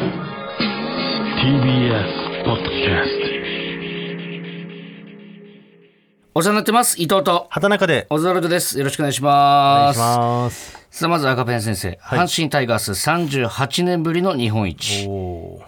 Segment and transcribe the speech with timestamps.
[0.00, 0.08] TBS
[2.44, 3.10] ポッドキャス
[6.32, 7.02] お世話になってます。
[7.02, 7.48] 伊藤と。
[7.50, 8.06] 畑中で。
[8.08, 8.78] オズワルドです。
[8.78, 9.98] よろしくお願いしお願いします。
[9.98, 10.86] ます。
[10.90, 15.06] さあまず赤ペン先生、阪神タイガース38年ぶりの日本一。
[15.06, 15.60] お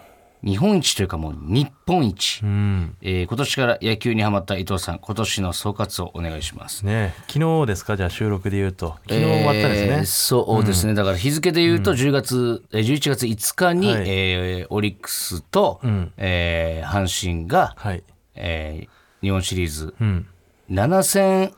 [0.43, 2.97] 日本一というかもう日本一、うん。
[3.01, 6.85] えー今年から野球にハマった伊藤さん今年の総括をお願いします。
[6.85, 7.95] ね昨日ですか？
[7.95, 8.97] じゃあ収録で言うと。
[9.07, 9.91] 昨日終わったんですね。
[9.91, 14.03] えーそうですね、だから日付で言うと10月、えー11月5日に、はい。
[14.05, 15.79] えーオリックスと、
[16.17, 18.03] えー阪神が、はい。
[18.35, 18.89] えー
[19.21, 20.27] 日本シリーズうん。
[20.69, 21.53] 7戦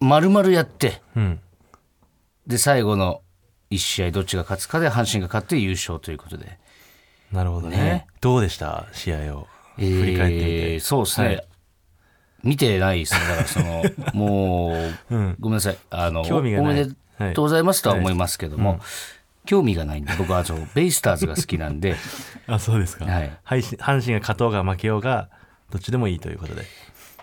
[0.00, 1.40] 丸々やってうん。
[2.46, 3.22] で最後の
[3.70, 6.58] 1試合どっちが勝つかで阪神が勝って優勝ということで、
[7.32, 7.76] なるほどね。
[7.76, 8.06] ね。
[8.20, 8.86] どうでした？
[8.92, 9.46] 試合を。
[9.78, 10.80] えー振り返ってみて。
[10.80, 11.46] そうですね、はい。
[12.42, 13.20] 見てないですね。
[13.20, 13.82] だからその
[14.14, 14.74] も
[15.10, 15.36] う、うん。
[15.40, 15.78] ごめんなさい。
[15.90, 16.72] あの興味がない。
[16.72, 18.80] おめでとうございますとは思いますけども、
[19.46, 21.96] 興味がないんで僕はそうベイスターズが好きなんで。
[22.48, 23.04] あそうですか。
[23.04, 23.30] はい。
[23.44, 25.28] 阪神阪神が勝とうが負けようが
[25.70, 26.64] どっちでもいいということで。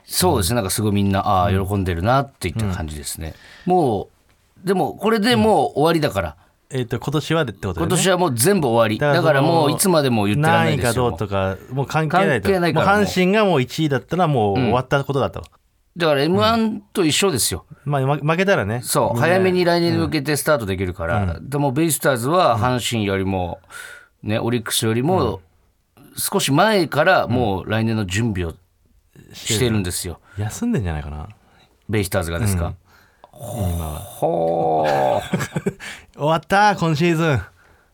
[0.06, 0.56] そうですね。
[0.56, 3.34] なんかすごいみんなああ喜んでるなっていった感じですね、
[3.66, 4.04] も
[4.64, 6.36] うでもこれでもう終わりだから、
[6.70, 9.00] えっ、と今年はってことで、ね、今年はもう全部終わり。
[9.00, 12.86] だからもういつまでも言ってられない何位かどうとかもう関係ないと関係ないから。
[12.86, 15.44] もうもう阪神がもう1位だったらもう終わったことだと、
[15.98, 18.82] だから m 1と一緒ですよ、まあま負けたらね。
[18.84, 19.20] そう。
[19.20, 23.60] 早めに来年に向けてスタートできるから、でもベイスターズは阪神よりも、
[24.22, 25.42] ね、オリックスよりも
[26.16, 28.54] 少し前からもう来年の準備を
[29.34, 31.30] してるんですよ、休んでんじゃないかな。
[31.90, 32.76] ベイスターズがですか、
[33.38, 35.22] ほー。
[36.16, 37.42] 終わった今シーズン。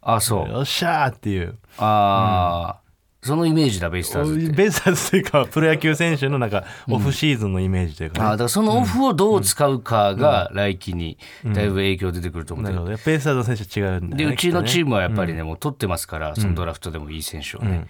[0.01, 0.49] あそう。
[0.49, 1.57] よっしゃーっていう。
[1.77, 2.81] ああ、
[3.21, 4.51] そのイメージだベイスターズって。
[4.53, 14.25] ベイスターズというかプロ野球選手のなんかオフシーズンのイメージというかね、あーだからそのオフをどう使うかが来季にだいぶ影響出てくると思うなんだけどベイスターズの選手は違うんだね。
[14.25, 17.87] うちのチームムはやっぱりね、もう取ってますからそのドラフトでもいい選手をね、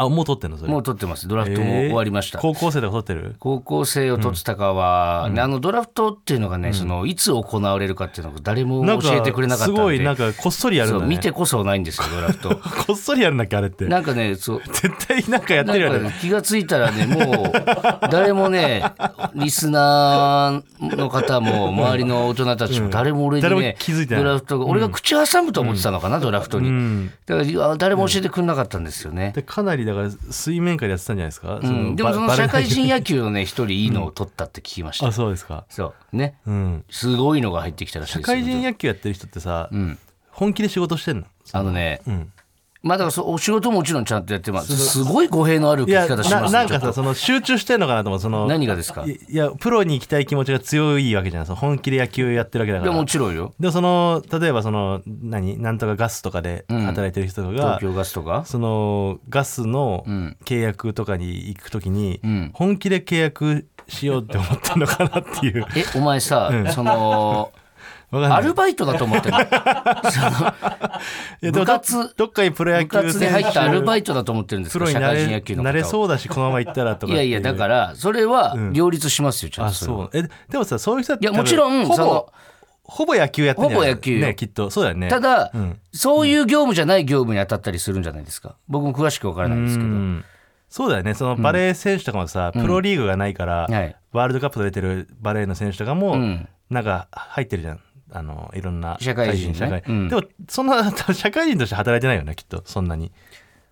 [0.00, 0.70] あもう取ってんのそれ。
[0.70, 1.28] もう取ってます。
[1.28, 3.36] ドラフトも終わりました、高校生とか取ってる？
[3.38, 11.08] 高校生を取ってたかは、ねあのドラフトっていうのがね、そのいつ行われるかっていうのが誰も教えてくれなかったんすごいでなんかこっそりやるんだね。
[11.08, 12.56] 見てこそないんですよドラフト。
[12.86, 13.86] こっそりやるんだっけあれって。
[13.86, 14.62] なんかねそう。
[14.64, 16.14] 絶対なんかやってるよね。
[16.20, 17.52] 気がついたらねもう
[18.10, 18.84] 誰もね
[19.34, 24.24] リスナーの方も周りの大人たちも誰も俺にね、気づいてない。
[24.24, 27.10] ドラフトが俺が口挟むと思ってたのかな、ドラフトに、ん。
[27.26, 31.96] だから誰も教えてくれなかったんですよね、でかなりだから水面下でやってたんじゃないですか、そうん。
[31.96, 35.64] でもそのバ社会人野球のね一人いいのを取ったって聞きました、ないあそうですか。
[35.68, 36.38] そうね。
[36.46, 36.84] うん。
[36.90, 38.36] すごいのが入ってきたらしい社ですよ。
[38.36, 39.98] 会人野球やってる人ってさ、ん。
[40.30, 41.24] 本気で仕事してんの？
[41.52, 42.32] あのね、ん
[42.80, 44.76] まあだからそうお仕事ももちろんちゃんとやってます。
[44.76, 45.28] すごい。
[45.28, 49.04] 語弊のある聞き方しますねななんかさその集中してんのかなと思うその何がですか？
[49.04, 53.52] いいやプロに行きたい気持ちが強いわけじゃないその本気で野球やってるわけだかでらももちろんよ。
[53.58, 58.44] でもその例えばその何なんとかガスとかで働いてる人が、東京ガスとか？
[58.46, 60.36] そのガスのん。
[60.44, 62.50] 契約とかに行くときに、ん。
[62.54, 65.66] 本気で契約しようって思ってんのかなっていう。
[65.76, 67.52] えお前さ、そのわかん。
[67.52, 67.67] ない
[68.10, 69.36] アルバイトだと思ってる
[71.52, 74.86] 部活どっかにプロ野部活に入ったアルバ手イトだと思ってるんですか？
[74.86, 80.10] 社会人野球のなれそうだしこのまま行ったらとかいやいやだかららそれは両立しますよちゃんあとそう。
[80.16, 82.32] えでもさそういう人っていやもちろんほぼ
[82.82, 83.88] ほぼ野球やってんじゃない？
[83.90, 84.18] ほぼ野球。
[84.18, 84.70] ねきっと。
[84.70, 85.08] そうだよね。
[85.08, 85.78] ただ、ん。
[85.92, 88.54] そういう業務じゃない業務に当たったりするんじゃないですか？
[88.66, 89.90] 僕も詳しく分からないんですけど。
[89.90, 90.24] うん。
[90.70, 91.12] そうだよね。
[91.12, 93.94] そのバレー選手とかもさ、プロリーグがないから、はい。
[94.12, 96.48] ワールドカップ出てるバレーの選手とかも、ん。
[96.70, 97.80] なんか入ってるじゃん
[98.10, 99.54] あのいろんな社会人ね。
[99.54, 99.82] 社会。
[99.86, 100.08] うん。
[100.08, 102.62] でもそんな社会人として働いてないよねきっと。
[102.64, 103.12] そんなに。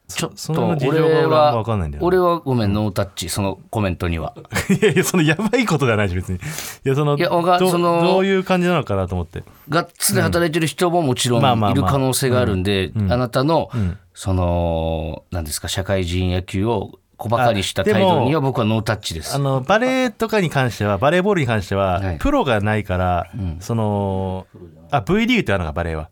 [0.09, 1.65] ちょっそと俺俺は
[2.01, 4.35] 俺はごめんノータッチそのコメントには。
[4.71, 6.39] いやいやそのやばいことではないし別に。
[6.39, 6.41] い
[6.85, 9.43] やそのいやわかどそのどういう感じなのかなと思って。
[9.69, 13.69] がっつり働いてる人ももちろんいる可能性があるんで、あなたの、
[14.15, 19.35] その何ですか社会人野球を小バカにした態度には僕はノータッチです。
[19.35, 22.19] あのバレーとかに関してはバレーボールに関しては、はい。
[22.19, 24.47] プロがないから、その
[24.91, 26.11] あ V リーグってあるのかバレーは。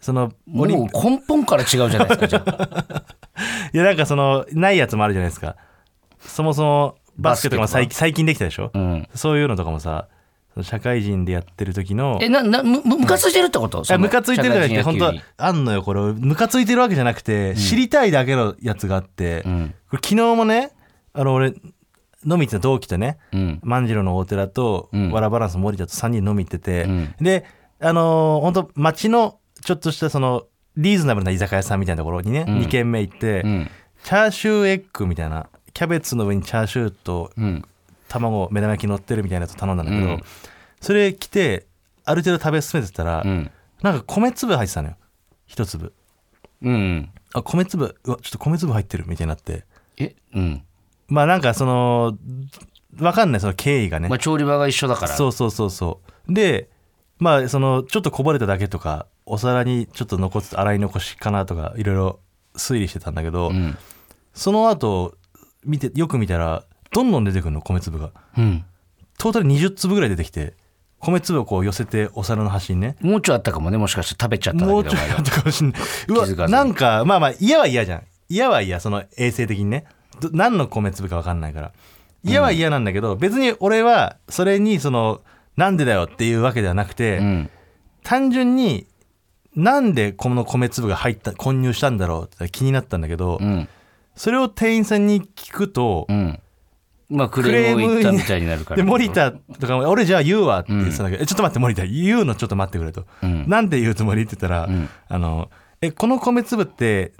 [0.00, 3.04] そのもう根本から違うじゃないですかじゃあ。
[3.72, 5.56] いやなんかそのないやつもあるじゃないですか。
[6.20, 9.08] そもそもバスケとかもバスケ最最近できたでしょ、ん。
[9.14, 10.06] そういうのとかもさ
[10.62, 13.82] 社会人でやってる時のえななむむムカついてるってこと？
[13.82, 19.74] いやムカついてるじゃなくて本当あんのよこれムカついてるわけじゃなくて、知りたいだけのやつがあって、ん。
[19.90, 20.70] これ昨日もね
[21.12, 21.54] あの俺飲
[22.24, 23.60] み行ってた同期とね、うん。
[23.62, 25.10] 万次郎の大寺と、ん。
[25.10, 27.14] わらバランス森田と3人飲み行ってて、ん。
[27.20, 27.44] で
[27.80, 30.44] あのー本当町のちょっとしたその
[30.76, 33.70] リーズナブルな居酒屋さんみたいなところにね、2軒目行って、ん。
[34.04, 37.64] チャーシューエッグみたいなキャベツの上にチャーシューとうん
[38.08, 40.22] 卵目玉焼き乗ってるみたいなやつ頼んだんだけど、うん。
[40.80, 41.66] それ来て
[42.04, 43.50] ある程度食べ進めてたら、うん。
[43.82, 44.96] なんか米粒入ってたのよ。
[45.46, 45.92] 一粒。
[46.62, 49.64] うんあ米粒うわちょっと米粒入ってるみたいになって。
[49.98, 50.14] え？
[50.34, 50.62] うん。
[51.08, 52.16] まあなんかその
[52.98, 55.14] わかんないその経緯がね、まあ調理場が一緒だから。
[55.14, 56.32] そうそうそうそう。
[56.32, 56.70] で
[57.18, 62.20] まあそのちょっとこぼれただけとかお皿にちょっと残って洗い残しかなとかいろいろ
[62.54, 63.76] 推理してたんだけど、うん。
[64.32, 65.14] その後
[65.64, 68.10] 見てよく見たらどんどん出てくるの米粒が。
[68.36, 68.64] うん。
[69.18, 70.54] トータル20粒ぐらい出てきて
[71.00, 72.96] 米粒をこう寄せてお皿の端にね。
[73.00, 74.22] もうちょいあったかもねもしかして。
[74.22, 75.80] 食べちゃったもうちょいあったかもしんない。
[76.08, 78.02] うわなんかまあまあ嫌は嫌じゃん。
[78.28, 79.84] 嫌は嫌その衛生的にね。
[80.20, 81.72] ど何の米粒か分かんないから。
[82.24, 85.20] 嫌は嫌なんだけど、別に俺はそれにその
[85.56, 87.50] なんでだよっていうわけではなくて、うん。
[88.02, 88.86] 単純に
[89.54, 93.68] なんでこの米粒が入った混入したんだろうって気になったんだけど、うん。
[94.16, 96.40] それを店員さんに聞くと、うん
[97.08, 98.76] まあクレームを言ったみたいになるから。
[98.76, 103.48] で森田とかも俺じゃあ言うわって言ってたんだけど、えちょっと待って森田言うのちょっと待ってくれと、うん。
[103.48, 104.88] なんて言うつもりって言ったら、ん。
[105.08, 105.50] あの
[105.80, 107.12] えこの米粒って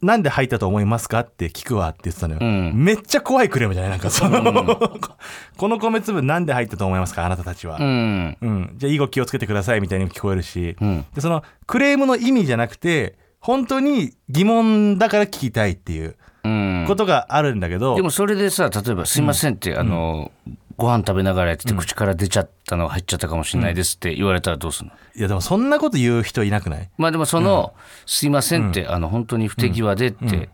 [0.00, 2.72] なんで入ったと思いますかって聞くわって言ってたのよ、うん。
[2.74, 3.90] めっちゃ怖いクレームじゃない？
[3.90, 4.42] なんかその、
[5.56, 7.24] この米粒なんで入ったと思いますか？
[7.24, 8.36] あなたたちは、うん。
[8.40, 11.04] うん、じゃあ以後気をつけてくださいみたいに聞こえるし、うん。
[11.14, 16.04] でそのクレームの意味じゃなくて本当に疑問だから聞きたいっていう。
[16.04, 16.14] うん
[16.86, 20.30] ことがあるんだけど、でもそれでさ例えば「すいません」って、あの
[20.76, 26.88] ご飯食べながらやってて、口から出ちゃったのが入っちゃったかもしれないですって言われたらどうするの、いやでもそんなこと言う人いなくない？
[26.98, 27.74] まあでもその
[28.06, 30.48] 「すいません」って、あの本当に不手際でって、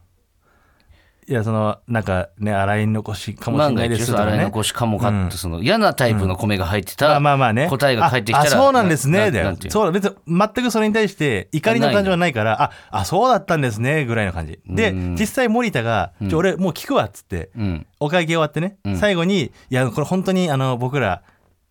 [1.26, 4.32] いやそのなんかね洗い残しかもしれ万が一ないですとかね。
[4.32, 7.68] 洗い残しかもかって、その嫌なタイプの米が入ってた、まあまあまあね。
[7.68, 9.30] 答えが返ってきたらああそうなんですね。
[9.30, 14.60] だよそう別に全くそれに対して怒りの感情はないからああそうだったんですねぐらいの感じ。
[14.66, 15.16] でうん。
[15.16, 17.86] 実際森田が「ちょ俺もう聞くわ」っつってうん。
[18.00, 21.22] お会計終わってね、最後に「いやこれ本当にあの僕ら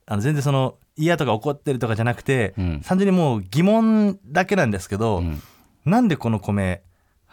[0.08, 2.82] あの全然その嫌とか怒ってるとかじゃなくて、うん。
[2.82, 5.42] 単純にもう疑問だけなんですけど、ん。
[5.86, 6.82] なんでこの米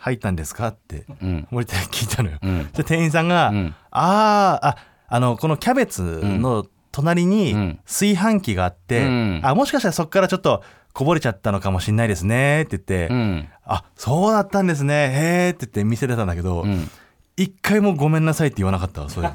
[0.00, 1.46] 入ったんですか?」ってうん。
[1.50, 2.38] 森田に聞いたのよ。
[2.42, 2.70] うん。
[2.72, 3.74] で店員さんが「うん。
[3.90, 4.76] あーあ
[5.08, 7.78] あのこのキャベツの隣にうん。
[7.86, 9.40] 炊飯器があって、うん。
[9.44, 10.62] あもしかしたらそこからちょっと
[10.92, 13.48] こぼれちゃったのかもしれないですね」って言って「うん。
[13.64, 14.94] あそうだったんですね。
[14.94, 16.90] へえ」って言って見せれたんだけど、うん
[17.40, 19.30] 一回も「ごめんなさい」って言わなかったわそれ。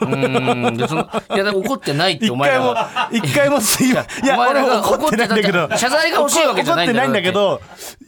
[0.00, 3.08] うんでそのいや怒ってないって一お前回もらが。
[3.12, 7.60] 一回もすいませんいや俺も怒ってないんだけど謝罪が欲しいわけじゃないんだよ怒ってないんだけど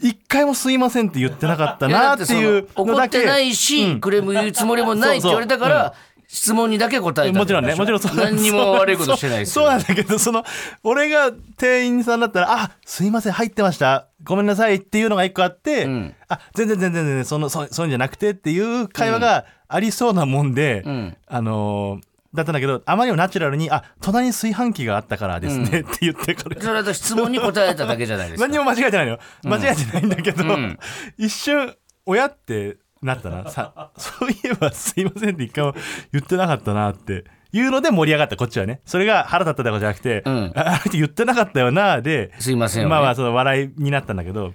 [0.02, 5.94] 一回もすいませんって言ってなかったなっっていう怒ってないし、クレーム言うつもりもないって言われたから、
[6.32, 10.44] 質問にだけ答えたもちろんねもちろんそう何にも悪いことしてないですよそうなんだけどその
[10.85, 14.06] 俺が店員さんだったら「あすいません入ってました。
[14.23, 16.15] ごめんなさい」っていうのが一個あって「ん。
[16.29, 21.17] あ全然全然全然そのそそういうんじゃなくて」っていう会話がありそうなもんで、ん。
[21.27, 28.47] あのーだったんだけどあまりにもナチュラルに「あ隣に炊飯器があったからですね」って言ってから、それはだから質問に答えただけじゃないですか。
[28.49, 29.19] 何にも間違えてないのよ。
[29.43, 30.79] 間違えてないんだけど、ん。
[31.19, 31.75] 一瞬
[32.06, 33.49] 親ってなったな。
[33.50, 35.75] さそういえばすいませんって一回も
[36.12, 38.81] 言ってなかったなっていうので盛り上がったこっちはね。
[38.85, 40.52] それが腹立ったとかじゃなくて、ん。
[40.55, 42.91] ああ言ってなかったよなですいませんよね。
[42.91, 44.52] まあまあその笑いになったんだけど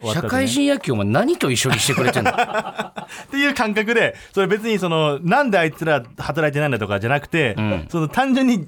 [0.00, 2.30] 終わった社会人野球お前何と一緒にしてくれてんの？
[2.34, 2.34] っ
[3.30, 7.86] ていう感覚でそれ別にそのなんであいつら働いてないんだとかじゃなくて、ん。
[7.88, 8.66] その単純に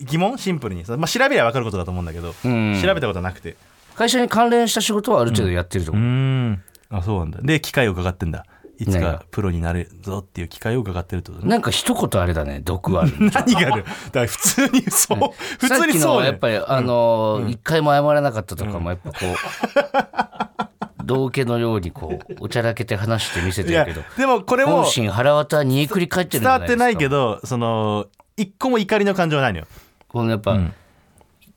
[0.00, 0.38] 疑問？
[0.38, 2.80] シンプルに、そのまあ、調べりゃ分かることだと思うんだけど、ん。
[2.80, 3.56] 調べたことなくて。
[3.96, 5.96] 会社に関連した仕事はある程度やってるとう。
[5.96, 6.62] 思う、ん。
[6.90, 7.40] あそうなんだ。
[7.42, 8.46] で機会を伺ってんだ
[8.78, 11.50] いつかプロになるぞっていう機会を伺ってるってことね。
[11.50, 13.84] なんか一言あれだね毒ある 何がある？
[13.84, 15.18] だから普通にそう。
[15.58, 16.20] 普通にそうだよ。
[16.20, 26.84] のやっぱりあのー一回も謝らなかったとかもやっぱこう道家のようにこうおちゃらけて話して見せてるけどでもこれも本心腹渡煮えくり返ってる伝わってゃないですか。
[26.84, 28.06] ないけどその
[28.36, 29.66] 一個も怒りの感情はないのよ。
[30.06, 30.58] このやっぱ、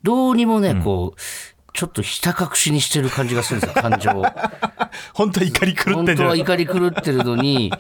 [0.03, 1.19] どうにもねこう
[1.73, 4.25] ちょっとひた隠しにしてる感じがするんですよ感情を。
[5.13, 7.71] 本当は怒り狂って本当は怒り狂ってるのに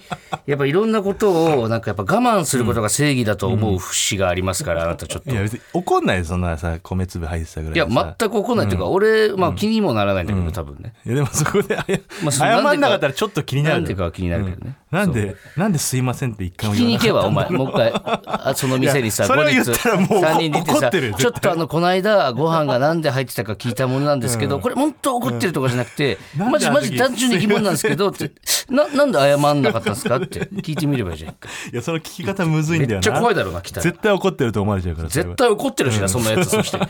[0.45, 5.31] やっぱいろんなことをなんかやっぱ我慢することが正義だと思う節がありますから、あなたちょっと。
[5.31, 10.93] いや別に怒んないよそんなさ米粒入ってたぐらいいや全く怒んないというか、俺、まあ、気にもならないんだけど、多分ね。
[11.05, 11.83] いやでもそこで謝
[12.23, 26.51] まあそ謝なんなかったらちょっと気になるなんていうかは気になるけどね、なんでなんですいませんって一回も聞きに行けばお前もう一回あその店にさ後日言ったらもう3人出てさ怒ってるよちょっとあのこの間ご飯がなんで入ってたか聞いたものなんですけど、これ本当怒ってるとかじゃなくて、うん。
[26.51, 28.31] マジマジ単純に疑問なんですけどって。
[28.69, 30.41] ななんで謝んなかったんですかって。
[30.41, 31.35] 聞いてみればいいじゃんい
[31.73, 32.95] やその聞き方むずいんだよな。
[32.95, 36.85] めっちゃ怖いだろうな来たら絶対怒ってると思われちゃうから絶対怒ってるしな、そんなやつそしては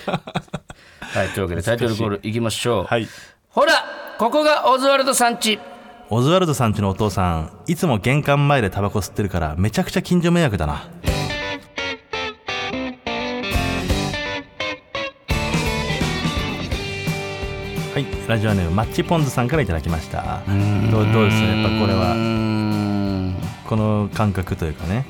[1.25, 3.07] いというわけでタイトルコールいきましょう、はい。
[3.49, 3.73] ほら
[4.17, 5.59] ここがオズワルドさんち
[6.13, 10.73] オズワルドさんちのお父さんいつも玄関前でタバコ吸ってるからめちゃくちゃ近所迷惑だな。
[17.93, 20.41] はいラジオネームマッチポンズさんからいただきました。
[20.91, 22.13] どうどうですやっぱこれは。
[22.13, 23.37] ん。
[23.65, 25.05] この感覚というかね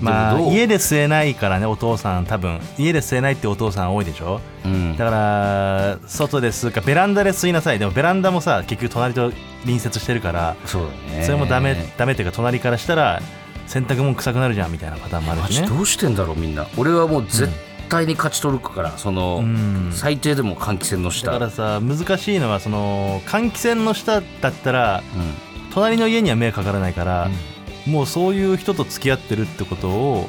[0.00, 2.26] まあ家で吸えないからねお父さん。
[2.26, 4.40] 多分家で吸えないってお父さん多いでしょ？
[4.64, 4.96] うん。
[4.96, 7.78] だから外で吸うかベランダで吸いなさい。
[7.78, 11.24] でもベランダもさ結局隣と隣接してるからそうだね。
[11.24, 13.22] それもダメダメっていうか隣からしたら
[13.66, 15.66] 洗濯物臭くなるじゃんみたいなパターンもあるマしね。
[15.66, 16.66] ジどうしてんだろうみんな。
[16.76, 17.48] 俺はもう絶
[17.88, 19.90] 対に勝ち取るから、その、うん。
[19.92, 21.32] 最低でも換気扇の下。
[21.32, 25.72] だからさ難しいのはその換気扇の下だったらうん。
[25.72, 27.28] 隣の家には迷惑かからないから、
[27.86, 30.28] もうそういう人と付き合ってるってことを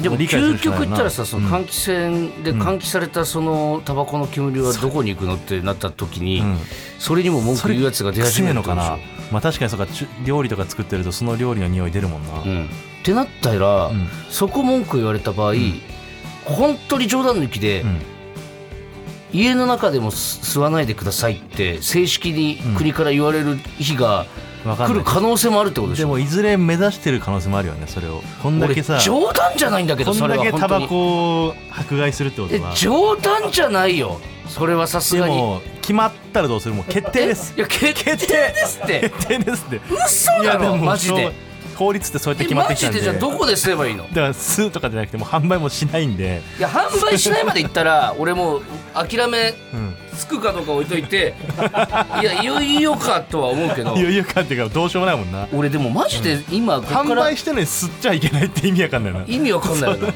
[0.00, 6.58] でも究極言ったらさその換気扇で換気されたそのタバコの煙はどこに行くのってなった時に、うん。
[6.98, 8.98] それにも文句言うやつが出始めるのかな
[9.30, 9.86] まあ確かにそうか
[10.24, 12.68] 料理とか作ってるとその料理の匂い出るもんな、うん、っ
[13.04, 14.08] てなったら、うん。
[14.28, 15.54] そこ文句言われた場合、
[16.44, 18.00] 本当に冗談抜きで、うん。
[19.32, 24.94] 家の中でも吸わないでくださいって正式に国から言われる日が来わかんない。
[24.94, 26.02] る可能性もあるってことでしょ？
[26.02, 28.22] でもいずれ目指してる可能性もあるよねそれを。
[28.42, 34.20] こんだけさ俺冗談じゃないんだけどこんそれだけタバコを迫害するってことえは冗談じゃないよ。
[34.48, 35.60] それはさすがに。
[35.80, 36.74] 決まったらどうする？
[36.74, 37.54] もう決定です。
[37.56, 39.00] いや決定ですって。
[39.00, 39.38] 決定。
[39.44, 39.80] ですって。
[39.90, 41.32] 嘘だろマジで。
[41.74, 42.98] 法律ってそうやってえ決まってきたんで。
[42.98, 44.04] でじゃあどこで吸えばいいの？
[44.04, 48.62] だから吸うとかじゃなくてもう販売もしないんで、いや販売しないまで言ったら俺もう
[48.94, 51.34] 諦めうん、つくかどうか置いといて
[52.20, 55.48] いやいよいよかとは思うけどいよいよかっていうかどうしようもないもんな。
[55.52, 60.14] 俺でもマジで今ここから販売してるのに吸っちゃいけないって意味わかんないな意味わかんないよね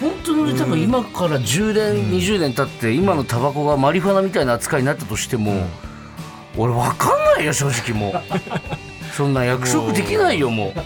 [0.00, 5.66] 本当に俺多分今から10年20年経って今のタバコがマリファナみたいな扱いになったとしても
[6.56, 8.22] 俺わかんないよ正直もう。
[9.16, 10.72] そんな約束できないよもう。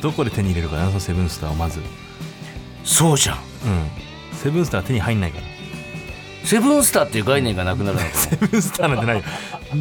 [0.00, 1.80] どこで手に入れるかなそのセブンスターをまず。
[1.80, 1.84] うん
[2.84, 3.38] そうじゃん。
[4.32, 5.44] セブンスターは手に入んないから
[6.48, 9.16] セブンスターっていう概念がなくなるのかセブンスターなんてない。
[9.18, 9.22] よ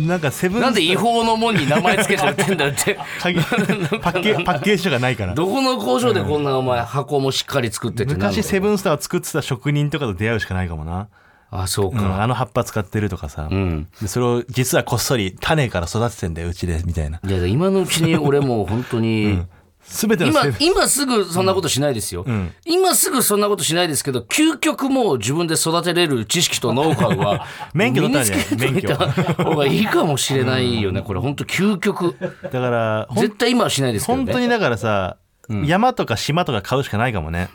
[0.05, 0.61] なんかセブンスター。
[0.61, 2.99] ななんで違法のもんに名前つけちゃってんだよって。
[3.19, 5.33] 鍵パッケパッケージとかないから。
[5.33, 11.07] どこの工場でこんなお前箱もしっかり作ってて昔セブンスターを作ってた職人とかと出会うしかないかもな、
[11.49, 13.87] あそううん、かあの葉っぱ使ってるとかさ、うん。
[14.01, 17.21] でそれを実はこっそり種から育ててんだようちでみたいな。
[17.23, 19.47] いや今のうちに俺もう本当に、今
[19.89, 22.53] 全てのセブン今すぐそんなことしないですよ、ん。
[22.65, 28.45] 今すぐそんなことしないですけど究極もう自分で育てれる知識とノウハウは 免許取ったんじゃない？
[28.71, 31.19] 身につけといた方がいいかもしれないよねこれ。
[31.19, 32.15] 本当究極。
[32.19, 34.25] だから絶対今はしないですけどね。
[34.25, 35.17] 本当にだからさ、
[35.65, 37.49] 山とか島とか買うしかないかもね。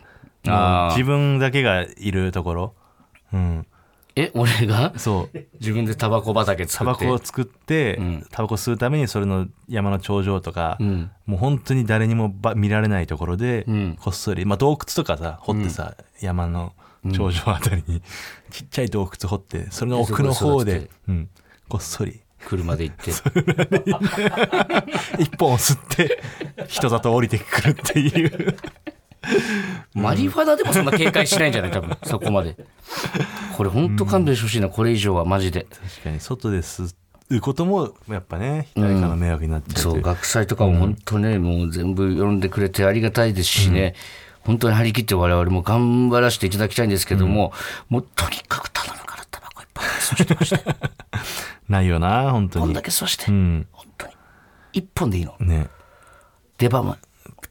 [0.44, 2.74] 自分だけがいるところ。
[3.32, 3.66] うん
[4.16, 4.92] え俺が？
[4.98, 5.38] そう。
[5.60, 7.04] 自分でタバコ畑タ作って。
[7.04, 8.26] バコを作って、ん。
[8.30, 11.10] タバコ吸うためにそれの山の頂上とか、ん。
[11.26, 13.96] もう本当に誰にもば見られないところで、ん。
[13.96, 16.74] こっそり、まあ、洞窟とかさ掘ってさ、山の
[17.12, 18.02] 頂上あたりに
[18.50, 21.28] ちっちゃい洞窟掘ってそれの奥の方でうん、
[21.68, 22.20] こっそり。
[22.44, 23.12] 車で行って。
[25.22, 26.20] 一本を吸って
[26.66, 28.56] 人里降りてくるっていう
[29.94, 31.70] マリファナでもそんな警戒しないんじゃない？
[31.70, 31.96] 多分。
[32.04, 32.56] そこまで。
[33.56, 34.68] これ本当勘弁してほしいな。
[34.68, 35.66] これ以上はマジで。
[35.70, 36.94] 確かに外で吸
[37.30, 39.98] うこともやっぱね誰かの迷惑になっちゃうとそいう。
[40.00, 43.94] う学祭とかも本当ね、もう全部呼んでくれてありがたいですしね、
[44.44, 47.52] 本当に張り切って我々も頑張らせていただきたいんですけども、
[47.88, 49.86] もうとにかく頼むからタバコいっぱい。
[49.86, 50.76] 吸わしてました
[51.68, 52.64] ないよな本当に。
[52.66, 53.66] こんだけ吸わして、うん。
[53.72, 54.12] 本当に
[54.74, 55.34] 一本でいいの。
[55.40, 55.68] ね。
[56.58, 56.96] 出番も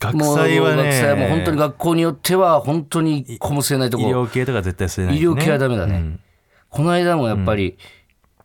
[0.01, 0.75] 学祭はね。
[0.75, 4.03] もう学祭はもう本当に学校によっては本当にこも吸えないとこ。
[4.03, 5.95] 医療系とか絶対吸えない、ね、医療系はダメだね。
[5.95, 6.19] うん。
[6.69, 7.77] この間もやっぱり、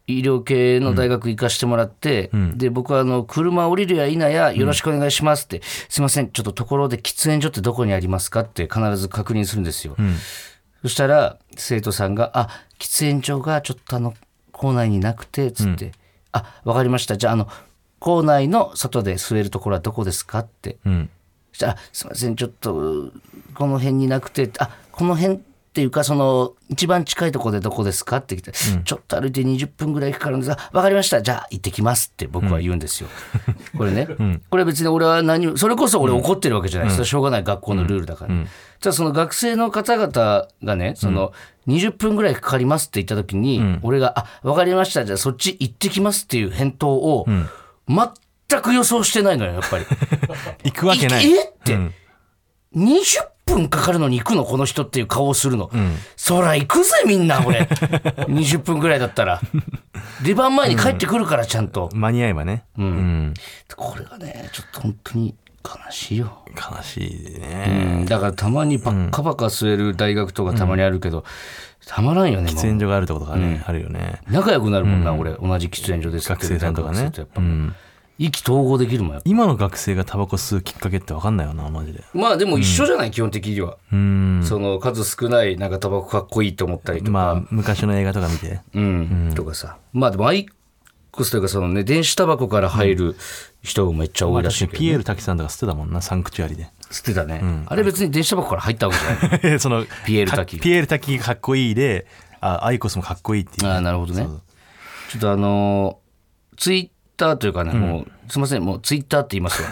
[0.09, 9.97] 医療系の大学行かしてもらって、で僕はあの車降りるや否やよろしくお願いしますって、すいませんちょっとところで喫煙所ってどこにありますかって必ず確認するんですよ、
[10.83, 12.49] そしたら生徒さんが「あ
[12.79, 14.15] 喫煙所がちょっとあの
[14.53, 15.93] 校内になくて」つって
[16.31, 17.17] 「あわかりました。
[17.17, 17.49] じゃああの
[17.99, 20.77] 校内の外で吸えるところはどこですか?」って。
[20.85, 21.11] うん
[21.57, 23.11] そしたら「すいませんちょっと
[23.55, 25.39] この辺になくてあこの辺っ
[25.77, 31.23] ていうかその一番近いところでどこですか?」って来て、ちょっと歩いて20分ぐらいかかるんですが「分かりました。
[31.23, 33.09] じゃあ行ってきます」って僕は言うんですよ。
[33.77, 34.09] これね、
[34.51, 38.35] これ別に俺は何もそれこそ俺怒ってるわけじゃない、それはしょうがない学校のルールだから、
[38.81, 41.33] じゃあその学生の方々がねその
[41.67, 45.05] 20分ぐらいかかりますって言った時に、俺が「あ分かりました。
[45.05, 47.27] じゃあそっち行ってきます」っていう返答を
[47.89, 47.99] 全
[48.63, 49.85] く予想してないのよやっぱり。
[50.65, 51.31] 行くわけない。
[51.31, 51.95] えって、うん。
[52.75, 55.71] 20分かかるのに行くのこの人っていう顔をするの、
[56.17, 57.63] そら行くぜみんな俺。
[58.29, 59.41] 20分ぐらいだったら。
[60.23, 62.65] 出番前に帰ってくるからちゃんと、間に合えばね。
[62.77, 63.35] うん、
[63.77, 65.35] これがねちょっと本当に
[65.65, 71.25] 悲しいよ、悲しいうね、ん、だからたまにバッカバカ吸える大学とかたまにあるけど、
[71.87, 74.21] たまらんよねも喫煙所があるとことかね、あるよね。
[74.29, 75.33] う仲良くなるもんな、俺。
[75.33, 76.43] 同じ喫煙所で吸って。
[76.43, 77.75] 学る生さんとかねやっぱ、うん
[78.19, 82.03] 意気投合できるもん今の学生がタバコ吸うきっかけって分かんないよなマジで。
[82.15, 84.43] まあでも一緒じゃない、基本的には、うん。
[84.45, 88.61] その数少ないなんかタバコかっこいいと思ったりとか、まあ昔の映画とか見て。
[88.75, 89.33] うん。
[89.35, 89.77] とかさ。
[89.93, 90.47] まあでもアイ
[91.11, 93.17] コスというかそのね電子タバコから入る
[93.63, 96.69] 人もめっちゃ多いらしいピエール滝さんとか吸ってたもんなサンクチュアリで。
[96.91, 98.99] 吸ってたね、あれ別に電子タバコから入ったわけ
[99.39, 99.59] じゃない。
[99.61, 100.57] そのピエール滝。
[100.57, 102.07] かピエール滝かっこいいで
[102.41, 103.71] あアイコスもかっこいいっていう。
[103.71, 104.27] ああなるほどね。
[105.11, 106.07] ちょっとあのー
[106.59, 109.69] ツイッターというかね、もうすみませんもうツイッターって言いますわ。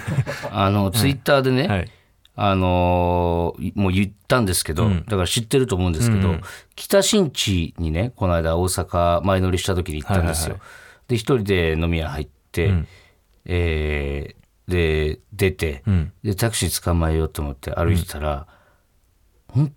[0.65, 1.91] あのツイッターでね、はい。
[2.37, 6.31] あのーもう言ったんですけど、だから知ってると思うんですけど、
[6.75, 10.59] 北新地にねこの間大阪前乗りした時に行ったんですよ、
[11.07, 12.75] で一人で飲み屋入って、
[13.45, 15.83] えーで出て、
[16.25, 18.47] でタクシー捕まえようと思って歩いてたら、
[19.49, 19.73] 本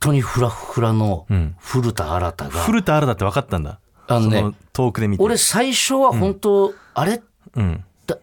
[0.00, 1.26] 当にフラフラの
[1.58, 5.22] 古田新太が、古田新太って分かったんだあのねそ遠くで見て。
[5.22, 7.22] 俺最初は本当、あれ？
[7.54, 7.84] うん。
[8.06, 8.18] だ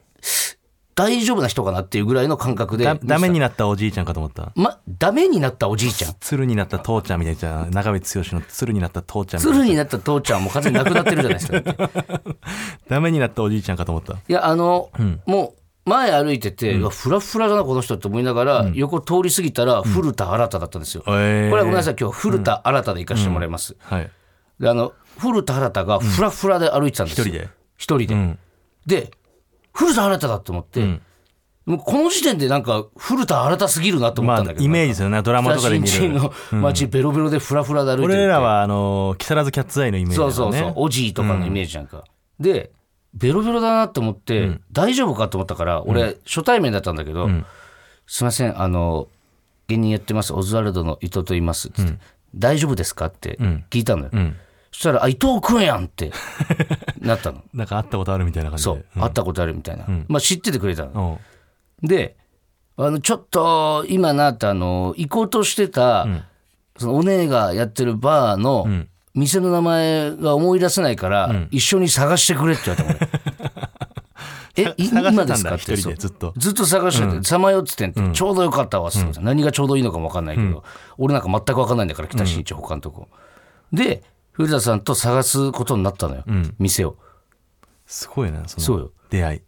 [0.95, 4.51] 大丈夫な人かなっていうぐらいの感覚でだダメになったおじいちゃんかと思った。
[4.55, 6.15] ま、ダメになったおじいちゃん。
[6.19, 11.89] 鶴になった父ちゃんみたいなじゃん長渕剛の鶴になった父ちゃん鶴になった父ちゃんも完全に亡くなってるじゃないですか。
[12.87, 14.13] ダメになったおじいちゃんかと思った。
[14.13, 14.91] いやあの、
[15.25, 21.49] もう前歩いてて、うわフラフラだなこの人って思いながら、横通り過ぎたら古田新太だったんですよ、えー。
[21.49, 24.11] これはごめんなさい今日古田新太で行かせてもらいます、はい
[24.63, 27.49] であの古田新太がフラフラで歩いてたんですよ、一人で？
[27.77, 28.39] 一人で、ん。
[28.85, 29.11] で
[29.73, 31.01] 古田新太だと思って、
[31.65, 35.21] もうこの時点でなんか古田新太すぎるなと思まあったんだけど、イメージですよね。
[35.21, 36.19] ドラマ北とかで新見る。
[36.19, 40.17] 地の街ベロベロでフラフラで歩いて俺らはあの木更津キャッツアイのイメージね。
[40.17, 42.05] そうそうそう、おじいとかのイメージなんか、
[42.39, 42.71] で
[43.13, 47.29] ベロベロだなと思って、大丈夫かと思ったから俺、初対面だったんだけど、
[48.07, 49.07] すいませんあの
[49.67, 51.97] 芸人やってますオズワルドの伊藤と言います」つって、
[52.35, 53.37] 大丈夫ですか?」って
[53.69, 54.35] 聞いたのよ、ん
[54.73, 56.11] そしたら「あ伊藤君やん!」って
[56.99, 57.41] なったの。
[57.53, 58.71] なんか会ったことあるみたいな感じで。
[58.71, 61.19] そう、会ったことあるみたいな、まあ知っててくれたの、
[61.81, 61.87] うん。
[61.87, 62.15] で
[62.75, 66.07] あのちょっと今なってあの行こうとしてた、
[66.77, 68.65] そのお姉がやってるバーの
[69.13, 73.03] 店の名前が思い出せないから、一緒に探してくれって言われた
[73.61, 73.69] の。
[74.55, 75.55] え今ですか？
[75.55, 76.33] ってずっと。
[76.37, 80.63] ずっと探しててさまよっててんって、ちょうどよかったわっつって、何がちょうどいいのかも分かんないけど、
[80.97, 83.07] 俺なんか全く分かんないんだから北新地他のとこ。
[83.71, 86.23] で古田さんと探すことになったのよ、
[86.59, 86.97] 店を。
[87.85, 89.41] すごいなその出会い。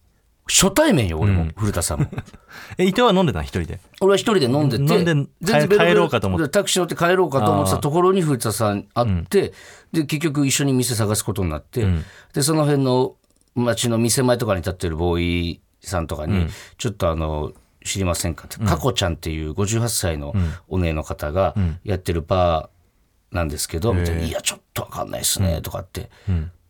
[0.47, 2.05] 初対面よ俺も、古田さんも。
[2.77, 3.41] え伊藤は飲んでた？
[3.41, 3.79] 一人で？
[3.99, 4.83] 俺は一人で飲んでて。
[4.83, 6.49] 飲んで全然帰ろうかと思って。
[6.49, 9.53] タクシー乗って帰ろうかと思ってたところに古田さん会って、
[9.91, 11.87] で結局一緒に店探すことになって、
[12.33, 13.15] でその辺の
[13.55, 17.51] 町の店前とかに立ってるボーイさんとかに、ちょっとあの
[17.83, 20.35] 知りませんかって、かこちゃんっていう58歳の
[20.67, 22.74] お姉の方がやってるバー
[23.31, 26.09] なんですけど、みたいないやちょっとわかんないですね、とかって。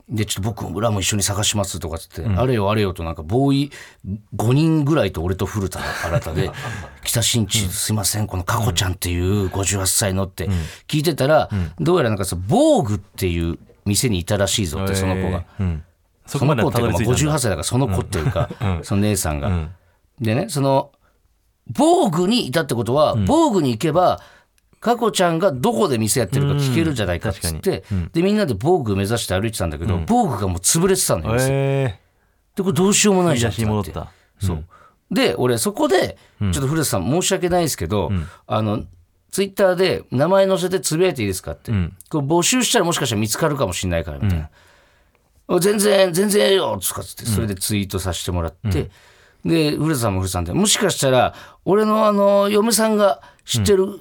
[0.08, 3.72] で、ちょっと僕らも一緒に探しますとかっつって、あれよあれよとなんかボーイ
[4.36, 6.52] 5人ぐらいと俺と古田新太で、
[7.04, 10.48] 北新地すいません、このかこちゃんっていう58歳のって
[10.88, 15.44] 聞いてたら、どうやらなんかさ、防具っていう店にいたらしいぞって、その子が。
[15.60, 15.84] うん。
[16.28, 17.34] その子っていうか、まあたどり着いたんだ。
[17.34, 18.50] 58歳だからその子っていうか、
[18.84, 19.70] その姉さんが。
[20.20, 20.92] でね、その、
[21.68, 24.22] 防具にいたってことは、防具に行けば、
[24.86, 31.38] かこちゃんがどこで店やってるか聞けるじゃないかっつって、で、みんなで防具目指して歩いてたんだけど、防具がもう潰れてたのよ。
[31.42, 32.00] え
[32.56, 34.12] で、これどうしようもないー、じゃん出しに戻った。
[34.40, 34.66] そう。
[35.12, 38.12] で、俺、そこで、ちょっと古田さん、申し訳ないですけど、
[38.46, 38.84] あの、
[39.32, 41.72] ツイッターで名前載せてつぶやいていいですかって。
[42.10, 44.50] これ募集したらもしかしたら見つかるかもしれないから、みたいな。
[45.48, 48.92] お全然、全然ええよとかつって、それでツイートさせてもらって、
[49.44, 54.00] で、古田さんも古田さんで、もしかしたら、俺のあの、嫁さんが知ってる、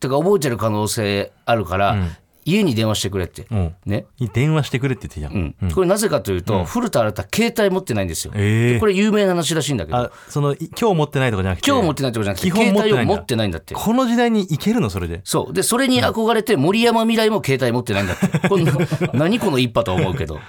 [0.00, 1.96] てか覚えてる可能性あるから、
[2.44, 3.46] 家に電話してくれって。
[3.50, 4.06] うんね。
[4.32, 5.72] 電話してくれって言ってたじゃん、うん。
[5.72, 8.32] これなぜかというと、古田新太携帯持ってないんですよ。
[8.34, 9.98] えーこれ有名な話らしいんだけど。
[9.98, 13.74] あそのい今日持ってないとかじゃなくて今日持ってないとじゃなくて、携帯を持ってないんだって。
[13.74, 15.52] この時代に行けるのそれでそう。
[15.52, 18.48] で、それに憧れて、森山未来も携帯持ってないんだって。
[18.48, 18.72] こんな
[19.12, 20.40] 何この一派とは思うけど。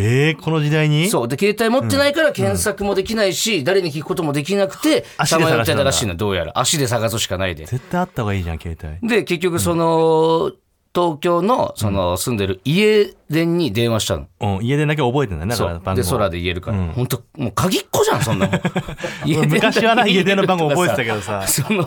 [0.00, 1.08] えー、この時代に？
[1.08, 1.28] そう。
[1.28, 6.52] で、携帯持ってないから検索もできないし、誰に聞くこともできなくて、さまよってたらしいの、どうやら。
[6.58, 7.64] 足で探すしかないで。
[7.66, 9.08] 絶対あった方がいいじゃん携帯。
[9.08, 10.52] で、結局、その、
[10.94, 14.26] 東京の、その、住んでる家電に電話したの。
[14.40, 15.66] うん、家でだけ覚えてんだねだそう。
[15.66, 16.02] から番号。
[16.02, 16.78] で、空で言えるから。
[16.92, 18.60] 本当もう鍵っ子じゃん、そんなもん。
[19.26, 21.44] 家電昔はな家電の番号覚えてたけどさ。
[21.46, 21.86] その、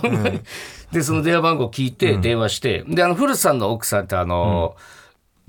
[0.92, 4.76] で、その電話番号聞いて、電話して、で、あの、古田さんの奥さんって、あの、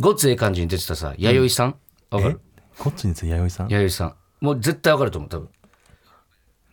[0.00, 1.74] ごっつええ感じに出てたさ、弥生さん？
[2.10, 2.40] わかる？
[2.82, 3.68] こっちについて弥生さん？
[3.68, 4.14] 弥生さん。
[4.40, 5.48] もう絶対わかると思う、多分。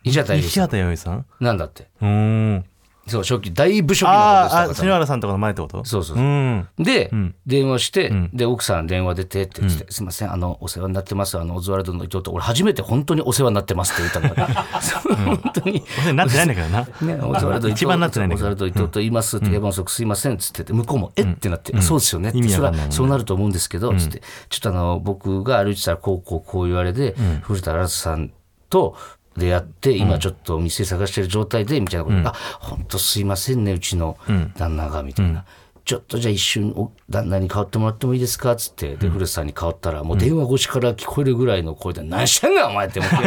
[0.02, 0.50] 西畑弥生さん。
[0.50, 1.26] 西畑弥生さん？
[1.38, 1.88] なんだって。
[2.00, 2.08] うー
[2.56, 2.64] ん
[3.06, 5.84] そう初期だいぶ初期のあーあことでした篠原さんとかの前ってこと？
[5.84, 6.24] そうそうそう。
[6.24, 6.68] うん。
[6.78, 7.34] で、ん。
[7.46, 8.30] 電話して、ん。
[8.32, 14.48] で奥さん電話出てって言って、すいませんあのお世話になってますあのオズワルドの伊藤と俺初めて本当にお世話になってますって言ったの、
[14.80, 15.82] そう本当に。
[15.98, 16.80] お世話になってないんだけどな。
[17.16, 18.48] ね、オズワルド伊藤一番なってないんだけど。
[18.48, 21.26] オズワルド伊藤と言いますって、エヴァンソックすいませんっつってて向こうもえっ？
[21.36, 22.28] てなって、そうですよね。
[22.28, 24.22] ってそれはそうなると思うんですけど、つって。
[24.48, 28.30] ちょっとあの僕が歩いてたらこうこうこう言われで、古田新太さん
[28.68, 28.96] と
[29.36, 32.16] 出会って今ちょっとお店探してる状態でみたいなこと。
[32.16, 34.16] で、あ本当すいませんねうちの
[34.56, 35.44] 旦那がみたいな。
[35.82, 38.52] ちょっとじゃあ一瞬お旦那に代わってもらってもいいですか？
[38.52, 43.16] っつってで古田さんに代わったらもう電話越しから聞こえるぐらいの声で「何してんねんお前」って思って。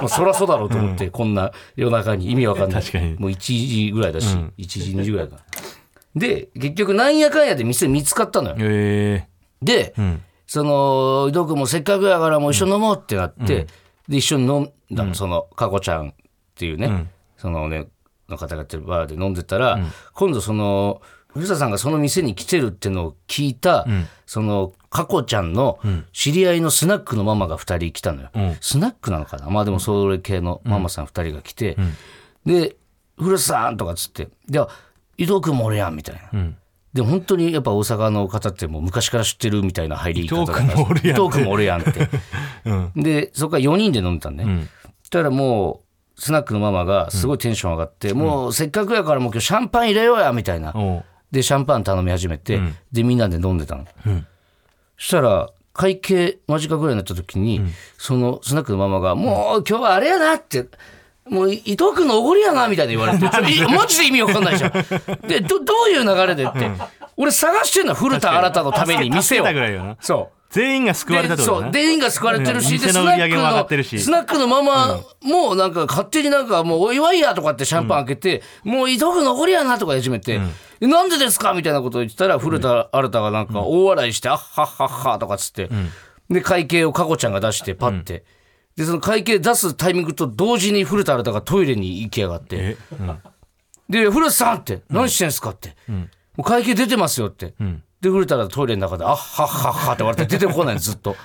[0.00, 2.82] もうそらそうだろうと思って、こんな夜中に意味わかんない。
[3.18, 5.36] もう1時ぐらいだし、1時2時ぐらいか
[6.14, 8.56] で結局なんやかんやで店見つかったのよ。
[8.60, 9.26] え
[9.62, 9.94] で、
[10.46, 13.66] その伊藤君もせっかくやからもう一緒に飲もうってなって、
[14.08, 16.12] で一緒に飲んだの、そのかこちゃんっ
[16.54, 17.88] ていうね、そのね
[18.28, 19.78] の方がやってるバーで飲んでたら、
[20.14, 23.86] 今度その古田さんがその店に来てるってのを聞いた、
[24.24, 25.78] そのかこちゃんの
[26.12, 28.30] 知り合いのスナックのママが2人来たのよ、
[28.60, 29.50] スナックなのかな？
[29.50, 31.76] まあでもそれ系のママさん2人が来て、
[32.46, 32.76] で
[33.18, 34.68] 古田さんとかっつって「では
[35.18, 36.52] 伊藤君も俺やん」みたいな。
[36.96, 40.64] で本当にやっぱ大阪の方ってもう昔から知ってるみたいな入り方だから。
[40.64, 42.08] 伊藤君もおるやん伊藤君もおるやんって、
[42.96, 44.68] でそこから4人で飲んでたんね、
[45.02, 45.82] そしたらも
[46.16, 50.74] うスナックのママがすごいテンション上がって、もうせっかくやからもう今日シャンパン入れようやみたいな、
[51.30, 53.84] でシャンパン頼み始めて、でみんなで飲んでたの、
[54.96, 57.60] そしたら会計間近ぐらいになった時に、
[57.98, 60.66] そのスナックのママが「もう今日はあれやな」って。
[61.28, 63.24] もう伊藤君のおごりやなみたいな言われて、
[63.68, 64.72] マジで意味わかんないじゃん。
[65.26, 66.70] で、どどういう流れでって、
[67.16, 69.96] 俺探してんの古田新太のために店を助けたぐらいよな。
[70.00, 70.36] そう。
[70.50, 76.46] 全員が救われたってことだそうな全員が救われてるし、スナックのママもなんか勝手になん。
[76.48, 80.40] かもうお祝いやとかってシャンパン開けて、もう伊藤君残りやなとか始めて、
[80.80, 85.68] なんでですかみたいなことを言ってたら古田新太がなんか大笑いして、あっはっはっはとかっつって、
[86.30, 88.24] で会計を佳子ちゃんが出してパッて、
[88.76, 92.76] でその会計出すタイミングと同時に古田新太がトイレに行きやがって。
[93.88, 95.76] で、古田さんって、何してんすかって。
[95.88, 96.06] も
[96.38, 97.54] う会計出てますよって。
[98.02, 101.16] で、古田がトイレの中で、あっはっはっはって言われて出てこないの、ずっと。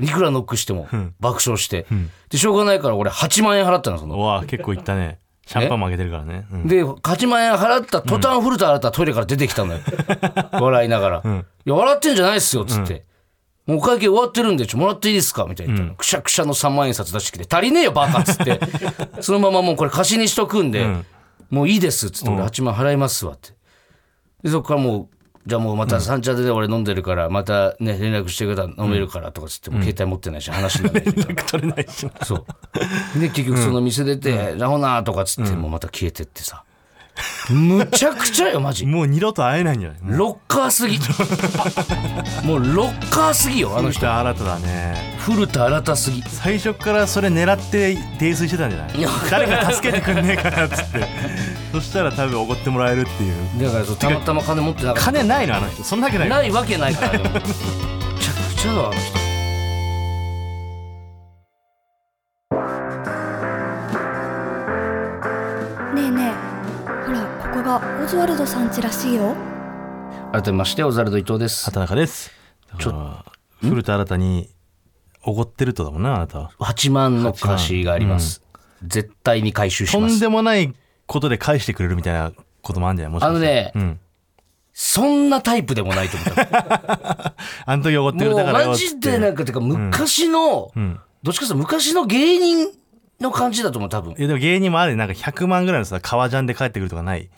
[0.00, 0.88] いくらノックしても、
[1.20, 1.86] 爆笑して。
[2.30, 4.16] で、しょうがないから俺8万円払ったの、その。
[4.16, 9.80] うわ結構いったねシャンパンもあげてるからねうんで、8万円払った途端、古田新太はトイレから出てきたのよ。
[10.58, 11.22] 笑いながら。
[11.26, 13.04] いや、笑ってんじゃないっすよ、っつって。
[13.66, 15.46] もうお会計終わってるんで、ちょ、もらっていいですか？
[15.46, 18.60] みたいな言ったら、くしゃくしゃの3万円札出してきて、足りねえよ、バカっつって。
[19.22, 20.86] そのままもうこれ貸しにしとくんで、
[21.50, 23.50] もういいですっつって、俺8万払いますわって。
[24.42, 25.14] で、そこからもう、
[25.46, 31.14] じゃあもうまた三茶で俺飲んでるから、またね、連絡してくれたら飲めるからとかつって、携帯持ってないし、話にならないし。
[31.46, 32.12] 取れないしな。
[32.24, 32.46] そ
[33.16, 33.18] う。
[33.20, 36.64] で、結局その店出て、じゃあほなとかつって、もうまた消えてってさ。
[37.50, 38.86] むちゃくちゃよ、マジ。
[38.86, 39.98] もう二度と会えないんじゃない？
[40.18, 40.98] ロッカーすぎ。
[42.46, 44.00] もうロッカーすぎよ、あの人。
[44.00, 46.22] 人新ただね古田新たすぎ。
[46.22, 48.90] 最初からそれ狙って泥酔してたんじゃない？
[49.30, 51.06] 誰か助けてくんねえかなっつって
[51.72, 55.12] そしたら多分おごってもらえるっていうだからたまたま金持ってなかった。
[55.12, 57.24] 金ないのあの人そんなわけないないわけないから、でも。
[57.34, 59.23] むちゃくちゃだわ、あの人。
[67.64, 69.34] がオズワルドさん家らしいよ。
[70.32, 71.64] 改めまして、オザルド伊藤です。
[71.64, 72.30] 畑中です。
[72.70, 73.24] だから
[73.66, 74.50] 古田新たに
[75.24, 76.50] おごってるとだもんなあなたは。
[76.60, 78.42] 8万の貸しがあります。
[78.82, 80.20] 絶対に回収しとんます。
[80.20, 80.74] でもない
[81.06, 84.00] ことで返してくれるみたいなこともあるんじゃないもしかしあのね、うん。
[84.74, 87.34] そんなタイプでもないと思った。
[87.64, 91.00] あの時おごってくれもうたからよマジでなんか、てか昔の、ん。
[91.22, 92.68] どっちかというと昔の芸人
[93.20, 94.12] の感じだと思う、多分。
[94.12, 97.30] いやでも芸人もあるなんか100万ぐらいのさ革ジャンで帰ってくるとかない？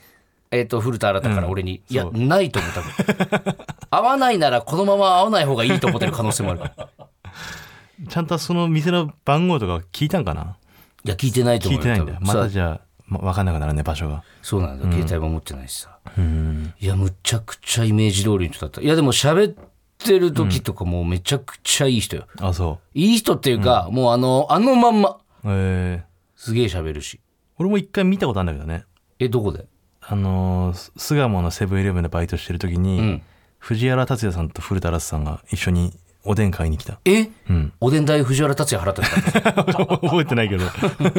[0.59, 1.83] えっ、と、古田新太から俺に。
[1.89, 3.57] いや、ないと思う、多分。
[3.91, 6.89] 合わないならこのまま会わない方がいいと思ってる可能性もあるから。
[8.09, 10.57] ちゃんとその店の番号とか聞いたんかな？
[11.05, 11.95] いや、聞いてないと聞思うよ。
[11.95, 14.93] いてないんだよま多分さたじゃあ、ま、分かんなくなるね場所がそうなんだよ。
[14.93, 15.99] 携帯も持ってないしさ。
[16.17, 18.81] うんいや、むちゃくちゃイメージ通りの人だった。
[18.81, 19.55] いや、でも喋っ
[19.99, 22.27] てる時とかもうめちゃくちゃいい人よ。
[22.41, 25.11] あそいい人っていうか、もうあの、あのまんま。
[25.11, 26.03] うえー、
[26.37, 27.21] すげえ喋るし。
[27.59, 28.85] 俺も一回見たことあるんだけどね
[29.19, 29.65] え、どこで？
[30.09, 33.23] あのー巣鴨のセブンイレブンでバイトしてる時に、うん。
[33.59, 35.93] 藤原竜也さんと古田新太さんが一緒に
[36.23, 36.99] おでん買いに来た。
[37.05, 37.29] え？
[37.49, 37.73] うん。
[37.81, 38.95] おでん代藤原竜也払っ
[39.33, 39.53] てた
[40.09, 40.65] 覚えてないけど。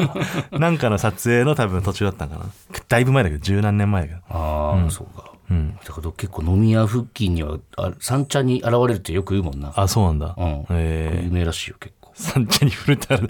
[0.58, 2.46] なんかの撮影の多分途中だったんかな。
[2.88, 4.20] だいぶ前だけど十何年前だけど。
[4.30, 5.30] ああ、そうか。
[5.50, 5.76] うん。
[5.82, 9.72] だから結構飲み屋付近には、あ三茶に現れるってよく言うもんな。
[9.76, 10.64] あそうなんだ、うん。
[10.70, 11.97] え有名らしいよ、結構。
[12.18, 13.20] 三茶に古田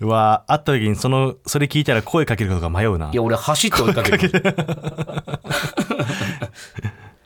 [0.00, 3.10] は会った時にそのそれ聞いたら声かけることが迷うな。
[3.12, 4.28] いや俺走って追いかける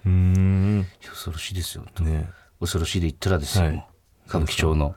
[0.07, 0.87] うーん。
[1.03, 1.85] 恐ろしいですよ。
[2.01, 2.31] ね。
[2.59, 3.87] 恐ろしいで言ったらですよ、はい。
[4.27, 4.95] 歌舞伎町の。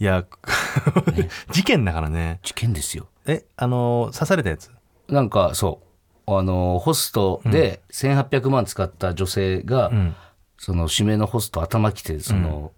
[0.00, 0.24] いや
[1.52, 2.40] 事件だからね。
[2.42, 3.08] 事件ですよ。
[3.26, 4.70] えあの刺されたやつ？
[5.08, 5.82] なんかそ
[6.26, 6.38] う。
[6.38, 10.16] あのホストで1800万使った女性が、ん。
[10.56, 12.72] その指名のホスト頭きてその、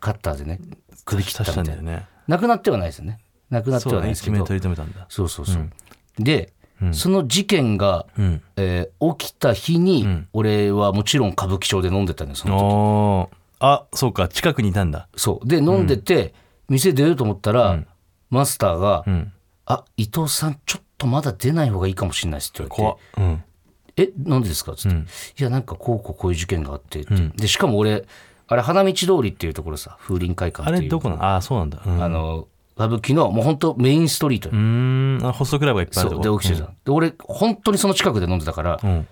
[0.00, 0.58] カッターでね
[1.04, 3.18] 首切った刺したみたいなんだよね亡くなってはないですよね。
[3.50, 4.34] 亡くなってそうはないですけど。
[4.34, 4.44] だね。
[4.44, 5.06] 一命取り留めたんだ。
[5.08, 5.70] そうそうそう、
[6.18, 6.52] で、
[6.92, 8.42] その事件が、うん。
[8.56, 13.36] えー起きた日に、俺はもちろん歌舞伎町で飲んでたんですその時。
[13.60, 14.28] あそうか。
[14.28, 15.08] 近くにいたんだ。
[15.16, 15.48] そう。
[15.48, 16.34] で飲んでて、
[16.68, 17.82] 店出ようと思ったら、
[18.30, 19.32] マスターが、うん
[19.66, 23.20] あ伊藤さんちょっとまだ出ない方がいいかもしれないです」って言わ怖れて。
[23.20, 23.24] っ。
[23.24, 23.44] うん
[23.96, 25.02] 「えなんでですか?」っつって、い
[25.44, 27.14] やなんかこうこうこういう事件があって」って。
[27.36, 28.04] でしかも俺
[28.50, 30.82] あれ花道通りっていうところさ風林会館あっていう。
[30.82, 31.24] れどこなの？
[31.24, 31.80] ああそうなんだ。
[31.86, 32.02] うん。
[32.02, 34.54] あの歌舞伎のもう本当メインストリートよ。
[34.54, 35.26] うーん。
[35.26, 36.38] あホストクラブがいっぱいあるそう。
[36.38, 39.06] で起きてた、で俺本当にその近くで飲んでたから、うん。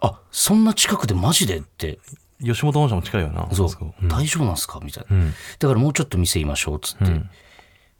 [0.00, 1.98] あそんな近くでマジでって。
[2.40, 3.68] 吉本本社も近いよなそう。
[4.00, 4.08] うん。
[4.08, 4.78] 大丈夫なんすか？
[4.80, 5.32] みたいな、ん。
[5.58, 7.28] だからもうちょっと店いましょうっつって、ん。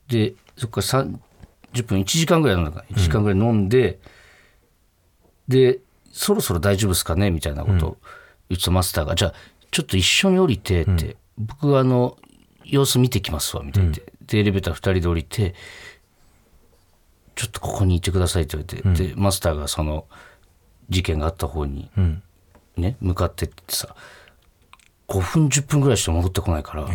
[0.06, 3.98] でそっから30分1時間ぐらい飲んだから1時間ぐらい飲んで、
[5.48, 5.80] で
[6.12, 7.32] そろそろ大丈夫ですかね？
[7.32, 7.96] みたいなことを
[8.48, 9.34] 言ってたマスターが、じゃあ
[9.70, 12.16] ちょっと一緒に降りてって、僕あの
[12.64, 15.54] 様子見てきますわみたいな、でエレベーター2人で降りて
[17.34, 20.06] ちょっとここにいてくださいって言われて、でマスターがその
[20.88, 22.22] 事件があった方にうん。
[22.76, 23.96] ね、向かってってさ
[25.08, 26.86] 5分10分ぐらいして戻ってこないから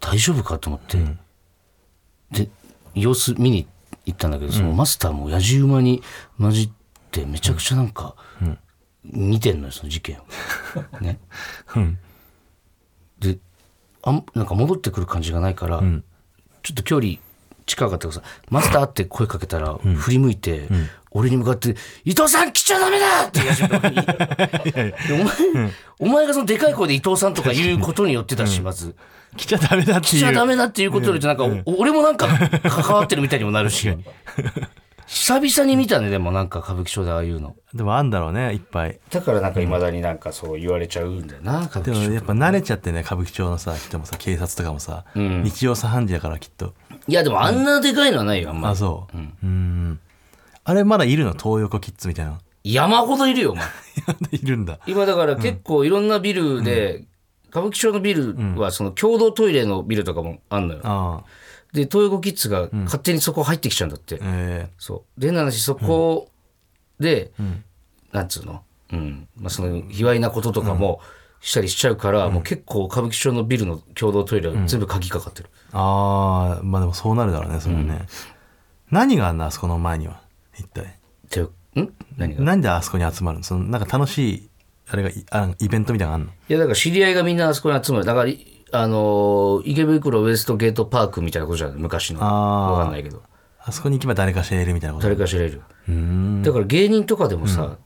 [0.00, 0.96] 大丈夫かと思って、
[2.30, 2.48] で
[2.94, 3.66] 様子見に
[4.06, 6.02] 行ったんだけどそのマスターもやじ馬に
[6.40, 6.70] 混じっ
[7.10, 8.14] てめちゃくちゃなんか
[9.12, 10.20] 見てんのよその事件を。
[11.00, 11.18] ね、
[11.74, 11.98] うん。
[13.18, 13.38] で
[14.02, 15.80] あんなんか戻ってくる感じがないから、
[16.62, 17.14] ちょっと距離
[17.66, 20.68] 近かったからさマスターって声かけたら振り向いて、
[21.10, 23.78] 俺に向かって「伊藤さん来ちゃダメだ!」って言い始めた
[25.14, 28.94] お前、お前がそのでかい声で伊藤さんとか言うことによってだし、まず。
[29.36, 30.14] 来ちゃダメだっていう。
[30.14, 32.26] 来ちゃダメだっていうことよりなんか、お 俺もなんか
[32.62, 33.88] 関わってるみたいにもなるし
[35.06, 37.54] 久々に見たねでもなんか歌舞伎町でああいうの。
[37.74, 38.98] でもあんだろうねいっぱい。
[39.10, 46.74] だからなんかいまだになんかそう言われちゃうんだよな歌で舞伎町もやっぱ慣れちゃってね歌舞伎町のさ人もさ警察とかもさ、日常茶飯事だからきっと。
[47.06, 48.72] いやでもあんなでかいのはないよあんまり。
[48.72, 49.16] あそう。
[49.16, 50.00] うん。
[50.64, 51.32] あれまだいるの？
[51.32, 53.64] 東横キッズみたいな山ほどいるよお前。
[54.32, 54.80] いるんだ。
[54.88, 57.04] 今だから結構いろんなビルで、
[57.50, 61.24] 歌舞伎町のビルはその共同トイレのビルとかもあんのよ、ああ
[61.76, 65.20] で東横キッズが勝手にそこ入ってきちゃうんだって、えそう。
[65.20, 66.30] で変な話そこ
[66.98, 67.30] で、
[68.12, 68.62] なんつうの、
[68.92, 69.28] うん。
[69.36, 71.00] まあ、その卑猥なこととかも
[71.40, 78.06] したりしちゃうから、もう結構歌舞伎町のビルの共同トイレは全部鍵かかってる、ー、ああまあでもそうなるだろうねそれはね、
[78.90, 80.22] 何があんのあそこの前には？
[80.58, 80.98] 一体。
[81.28, 81.48] てん？
[82.16, 82.42] 何が？
[82.42, 83.44] なんであそこに集まるの？
[83.44, 84.48] そのなんか楽しい
[84.88, 86.32] あれがいあイベントみたいなのあんの？
[86.48, 88.04] いやだから知り合いがみんなあそこに集まる。
[88.04, 91.76] だからいあのー池袋ウエストゲートパークみたいなことじゃない？
[91.78, 92.20] 昔の。
[92.22, 92.72] あー。
[92.72, 93.22] わかんないけど。
[93.64, 95.04] あそこに行けば誰か知れるみたいなこと？
[95.08, 95.62] 誰か知れる。
[95.88, 96.42] うーん。
[96.42, 97.76] だから芸人とかでもさ、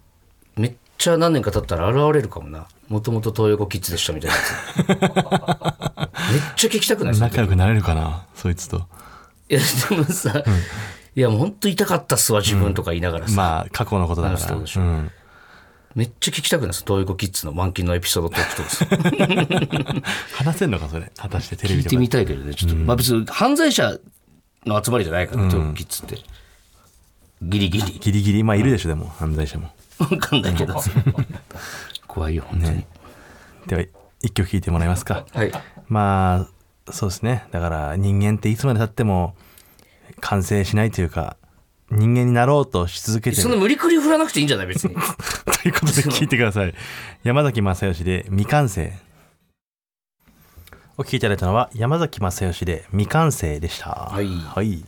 [0.57, 2.67] めっちゃ何年か経ったら現れるかもな。
[2.89, 4.89] もともと東横キッズでしたみたいなやつ。
[6.33, 7.13] めっちゃ聞きたくない？
[7.13, 8.25] ですか仲良くなれるかな？
[8.35, 8.87] そいつと。
[9.49, 10.43] いやでもさ、
[11.17, 14.81] いやもう本当痛かったっすわ自分とか言いながらさ、まあ過去のことだか話したことでしょ。
[14.81, 15.11] らうん
[15.95, 16.85] めっちゃ聞きたくないです。
[16.87, 18.63] 東横キッズの満勤のエピソードトークと。
[18.63, 20.03] か
[20.37, 21.11] さ話せんのかそれ？
[21.17, 23.99] 果たしてテレ聞いてみたいけどねちょっと、まあ別に犯罪者
[24.67, 26.19] の集まりじゃないから、東横キッズって。
[27.43, 27.99] ギリギリ。
[27.99, 28.43] ギリギリ。
[28.45, 29.73] まあいるでしょでも犯罪者も。
[29.99, 30.81] わかんないけど。
[30.81, 30.91] さ
[32.07, 32.85] 怖いよ本当に、
[33.67, 33.85] では
[34.23, 35.27] 一曲聴いてもらえますか。
[35.33, 35.53] はい。
[35.89, 36.47] ま
[36.89, 37.45] あそうですね。
[37.51, 39.35] だから人間っていつまでたっても
[40.21, 41.37] 完成しないというか
[41.91, 43.43] 人間になろうとし続けてる。
[43.43, 44.67] その無理くり振らなくていいんじゃない？
[44.69, 44.95] 別に。
[44.95, 46.75] ということで聞いてください。
[47.25, 48.93] 山崎正義で未完成。
[50.97, 53.91] お聞きいただいたのは山崎正義で未完成でした。
[53.91, 54.27] はい。
[54.29, 54.85] はい。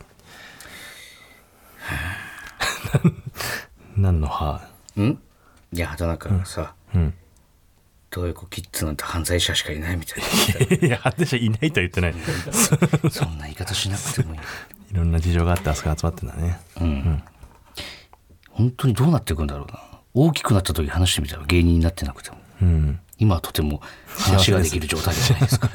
[3.96, 4.60] 何の歯？
[4.98, 5.18] ん？
[5.72, 7.14] いや畑中がさ、うん。
[8.12, 12.14] 東横キッズなんて犯罪者しかいないみたいいや私はいないとは言ってない。
[12.14, 14.40] なそんな言い方しなくてもいい
[14.92, 16.58] いろんな事情があってあそこに集まってんだね。
[18.50, 19.80] 本当にどうなっていくんだろうな。
[20.14, 22.36] 大きくなった時話してみたら芸人になってなくても。
[22.60, 23.00] うん。
[23.18, 25.70] 今はとても話ができる状態じゃないですか。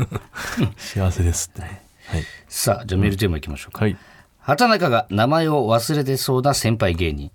[0.77, 1.49] 幸せです。
[1.51, 1.81] ってね。
[2.07, 2.23] はい。
[2.47, 3.97] さあじゃあメールテーマいきましょうか、はい。
[4.39, 7.31] 畑中が名前を忘れてそうな先輩芸人、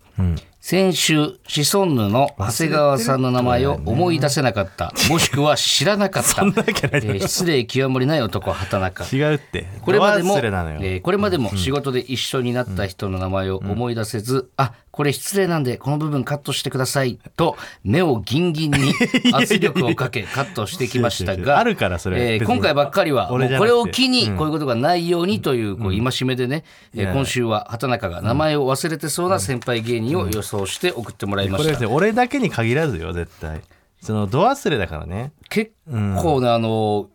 [0.65, 9.05] 先週シソンヌの長谷川さんの名前を思い出せなかった、 もしくは知らなかった、えー失礼極まりない男畑中。
[9.05, 9.67] 違うって。
[9.81, 18.93] これまでも、えーこれまでも仕事で一緒になった人の名前を思い出せず、あこれ失礼なんでこの部分カットしてくださいと目をギンギンに
[19.33, 31.75] 圧力をかけカットしてきましたがあるからそれ今回ばっかりはこれを機にこういうことがないようにというこう戒めでね、えー今週は畑中が名前を忘れてそうな先輩芸人を予想して送ってもらいました。
[31.75, 33.63] これ俺だけに限らずよ絶対。
[34.03, 35.33] その度忘れだからね。
[35.49, 37.09] 結構ねあの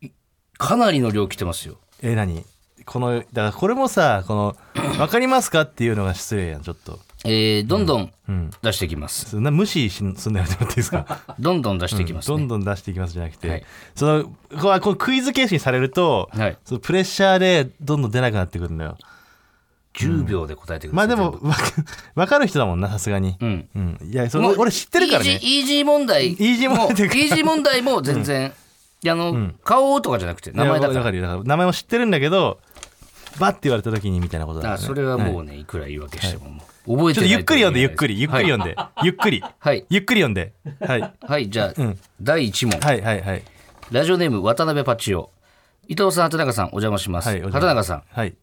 [0.00, 0.10] い
[0.58, 1.78] かなりの量来てますよ。
[2.02, 2.44] え何？
[2.84, 4.56] このだからこれもさこの
[4.96, 8.50] 分かりますかっていうのが失礼やんちょっとえーどんどんん。
[8.62, 9.30] 出していきます。
[9.30, 11.20] そんな無視しすんなよってもらっていいですか？
[11.38, 12.36] どんどん出していきますね。
[12.36, 13.64] どんどん出していきますじゃなくて、はい。
[13.94, 14.24] その
[14.60, 16.56] こうこうクイズ形式にされると、はい。
[16.64, 18.96] そのプレッシャーでどんどん出なくなってくるんだよ。
[19.94, 21.06] 10秒で答えてください。
[21.08, 21.62] まあでもわか
[22.14, 23.68] 分かる人だもんなさすがに、うん。
[23.76, 25.38] うん、いやその俺知ってるからね。
[25.42, 26.30] イージー問題。
[26.30, 26.36] も。
[26.38, 28.52] イージー問題イージー問題も全然、
[29.02, 32.58] いやあの、顔とかじゃなくて、名前だから名前も知ってるんだけど
[33.38, 38.52] バッて言われた時にみたいなことだから、それはもうね、いくら言い訳してももう覚えてないちょっとゆっくり読んでゆっくりゆっくりんで。
[38.52, 39.86] 読んで、ゆっくりはい。
[39.88, 42.80] ゆっくり読んで はいはい、はいじゃあ、ん第1問。
[42.80, 43.42] はいはいはい
[43.90, 45.30] ラジオネーム、渡辺パチオ。
[45.86, 47.28] 伊藤さん、畑中さん、お邪魔します。
[47.28, 48.34] 畑中さん、はい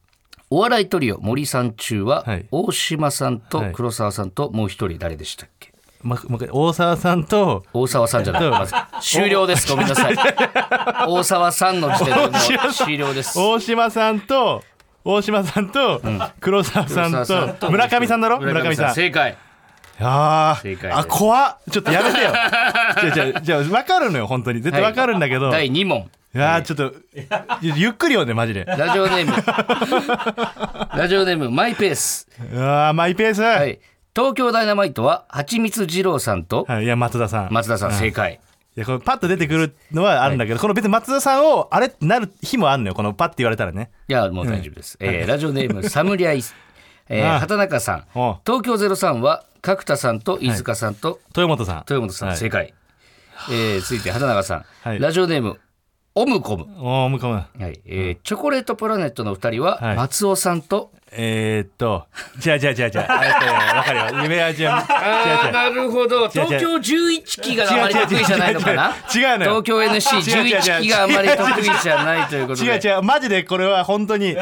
[0.51, 5.71] お笑いトリオ森三中は、はい大島さんとはい黒沢さんともう一人誰でしたっけ？
[6.01, 6.17] ま
[6.51, 8.49] 大沢さんと大沢さんじゃない。
[8.49, 9.67] まず終了です。
[9.67, 10.15] ごめんなさい。
[11.07, 12.27] 大沢さんの時点でも
[12.69, 13.37] う終了です。
[13.37, 14.63] 大島さんと
[15.11, 16.01] 大島さんと
[16.39, 18.39] 黒沢さんと村上さんだろ？
[18.39, 18.93] 村上さん。
[18.93, 19.37] 正解。
[20.01, 20.61] あ
[20.93, 21.57] あ怖っ。
[21.71, 22.31] ちょっとやめてよ。
[23.01, 24.61] じゃじゃじゃ分かるのよ本当に。
[24.61, 26.09] 絶対分かるんだけど、第2問。
[26.33, 26.93] いやーちょっと
[27.61, 28.63] ゆっくり読んでマジで。
[28.65, 29.33] ラジオネーム。
[30.97, 32.27] ラジオネーム、マイペース。
[32.53, 33.73] うわーマイペース、は、はい。
[33.73, 33.79] い。
[34.15, 37.47] 東京ダイナマイトは、はちみつ二郎さんとい、や松田さん。
[37.51, 38.39] 松田さん、正解。
[38.79, 44.95] いやこれパッと出てくるのはあるんだけど、この別に松田さんをあれってなる日もあるのよこのパッて言われたらねいや、もう大丈夫です。
[45.01, 46.55] えーラジオネーム、 サムリアイス。
[47.09, 48.05] えー畑中さん。
[48.13, 52.73] 東京03は、角田さんと飯塚さんと豊本さん豊本さん、はい正解。
[53.51, 54.65] えー続いて畑中さん。
[54.81, 55.59] はいラジオネーム、
[56.15, 56.65] オムコム。
[56.79, 57.79] おー向こうはい。
[57.85, 59.95] えーチョコレートプラネットの二人は、はい。
[59.95, 62.05] 松尾さんと、えー、っと
[62.39, 64.23] じゃあじゃあじゃあじゃあえっと分かるよ。
[64.23, 65.53] 夢はじゃあ違う違う。
[65.53, 66.27] なるほど。
[66.29, 68.95] 東京11期があまり得意じゃないのかな？
[69.15, 69.61] 違うのよ。
[69.61, 72.69] 東京 NC11 期があまり得意じゃないということで。
[72.69, 73.01] 違う違う。
[73.03, 74.35] マジでこれは本当に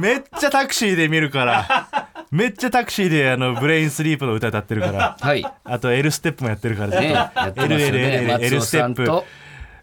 [0.00, 1.88] めっちゃタクシーで見るから。
[2.30, 5.16] めっちゃタクシーであのブレインスリープの歌歌ってるから。
[5.18, 5.46] はい。
[5.64, 6.90] あと L ステップもやってるから。
[6.90, 8.38] ずっとねやってますよね。
[8.58, 9.22] L ステップ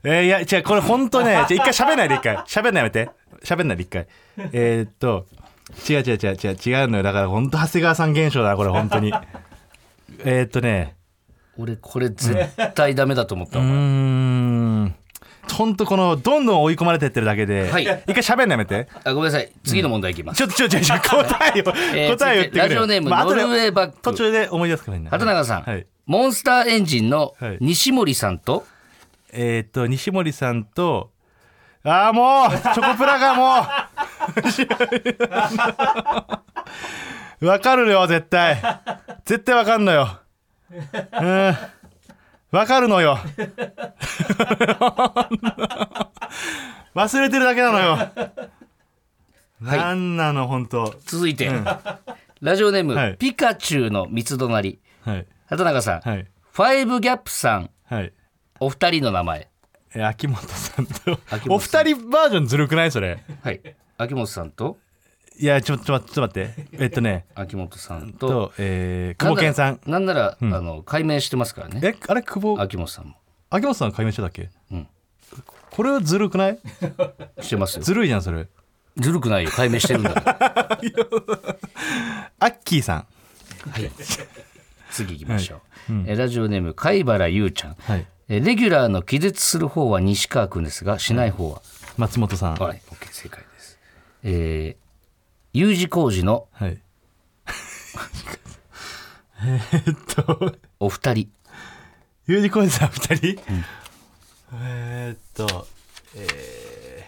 [0.06, 2.38] えー、いや違うこれ本当ねじゃあ一回喋んないで一回。
[2.38, 3.10] 喋んないやめて。
[3.44, 4.08] 喋んないで一回。
[4.54, 5.26] えー、っと
[5.90, 6.82] 違う違う違う違う。
[6.82, 7.04] 違うのよ。
[7.04, 9.12] だから本当長谷川さん現象だこれ本当に。
[10.24, 10.96] えー、っとね。
[11.58, 12.36] 俺これ絶
[12.74, 14.96] 対ダメだと思ったうん。
[15.52, 17.84] 本当このどんどん追い込まれてってるだけで、はい。
[17.84, 18.88] 一回喋んなめて。
[19.04, 19.52] あごめんなさい。
[19.64, 22.68] 次の問題いきます、ちょっとちょっとちょっと答えを、 えー答えを言ってくれよ。
[22.68, 23.98] ラジオネームまあノルウェーバック。
[24.02, 25.86] 途中で思い出すからいいんだ畑中さん、はい。
[26.06, 27.58] モンスターエンジンのはい。
[27.62, 28.66] 西森さんと、
[29.32, 31.12] えーっと西森さんと
[31.84, 33.62] ああもうチョコプラがも
[37.42, 37.46] う。
[37.46, 38.60] わかるよ絶対。
[39.24, 40.20] 絶対わかんのよ。
[40.72, 40.76] う
[41.26, 41.56] ん。
[42.52, 43.20] わかるのよ。
[46.96, 47.98] 忘れてるだけなのよ、
[49.60, 51.52] なんなの本当続いて、
[52.42, 53.18] ラジオネーム、はい。
[53.18, 54.80] ピカチュウの三つ隣。
[55.02, 55.28] はい。
[55.48, 56.26] 畑中さん、はい。
[56.52, 57.70] ファイブギャップさん。
[57.86, 58.14] はい
[58.60, 59.50] お二人の名前。
[59.94, 61.20] え秋元さんと。
[61.30, 62.92] 秋元お二人バージョンずるくない？
[62.92, 63.20] それ。
[63.42, 63.62] はい。
[63.98, 64.78] 秋元さんと。
[65.38, 66.68] いやちょちょちょっと待って。
[66.74, 67.26] えっとね。
[67.36, 68.28] 秋元さんと。
[68.28, 69.82] と、えー、久保健さん。
[69.86, 71.82] なんなら、なんならあの解明してますからね。
[71.84, 72.60] えあれ久保？
[72.62, 73.16] 秋元さんも。
[73.50, 74.50] 秋元さん解明してたっけ？
[74.72, 74.88] うん。
[75.72, 76.60] これはずるくない？
[77.42, 77.84] してますよ。
[77.84, 78.48] ずるいじゃんそれ。
[78.98, 79.52] ずるくないよ。
[79.52, 80.80] 解明してるんだから。
[82.40, 83.08] アッキーさん。
[84.92, 85.56] 次行きましょ
[85.90, 91.62] う、えラジオネーム貝原優ちゃん、はいえレギュラーの気絶する方は西川君ですがしない方は、
[91.98, 92.56] 松本さん。
[92.56, 92.82] はい。
[92.90, 93.78] OK 正解です。
[94.24, 94.86] えー
[95.58, 96.82] U 字工事のはい。
[99.42, 100.58] えーっと。
[100.80, 101.32] お二人。
[102.28, 103.40] U 字工事さん二人、
[104.54, 105.66] えーっと
[106.16, 107.08] え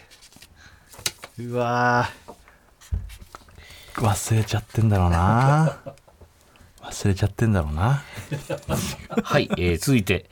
[1.40, 4.02] ー、うわー。
[4.02, 5.78] 忘れちゃってんだろうな。
[6.82, 8.02] 忘れちゃってんだろうな。
[9.24, 10.30] はい、えー続いて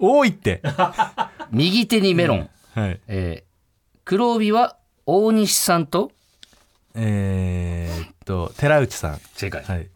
[0.00, 0.62] 多いって。
[1.52, 3.00] 右手にメロン、はい。
[3.06, 3.50] えー
[4.04, 4.76] 黒帯は
[5.06, 6.10] 大西さんと？
[6.94, 9.20] えーっと寺内さん。
[9.34, 9.88] 正解、はい。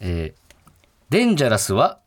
[0.00, 0.40] えー
[1.08, 1.98] デンジャラスは？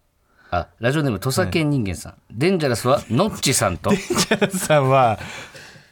[0.52, 3.90] あラジオネーム土佐犬人間さん、デンジャラスはノッチさんと？
[3.90, 5.18] ジャラさんは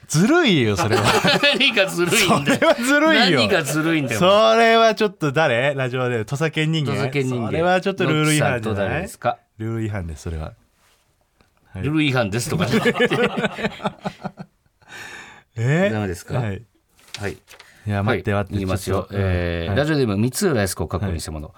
[0.07, 1.03] ずるいよそれは。
[1.57, 2.59] 何がずるいんだよ。
[2.59, 3.39] それはずるいよ。
[3.39, 4.19] 何がずるいんだよ。
[4.19, 5.73] それはちょっと誰？
[5.73, 6.93] ラジオで土佐犬人間。
[6.95, 7.47] 土佐犬人間。
[7.47, 9.37] それはちょっとルール違反じゃノッチさんとない誰ですか？
[9.57, 10.53] ルール違反ですそれは
[11.75, 12.67] ルール違反ですとか
[15.55, 15.89] え？
[15.91, 16.39] ダメですか？
[16.39, 16.63] はい。
[17.19, 17.33] はい。
[17.33, 19.77] いや待って待って、はい、言いますよ、えーはい。
[19.77, 21.53] ラジオネーム三浦靖子過去偽物、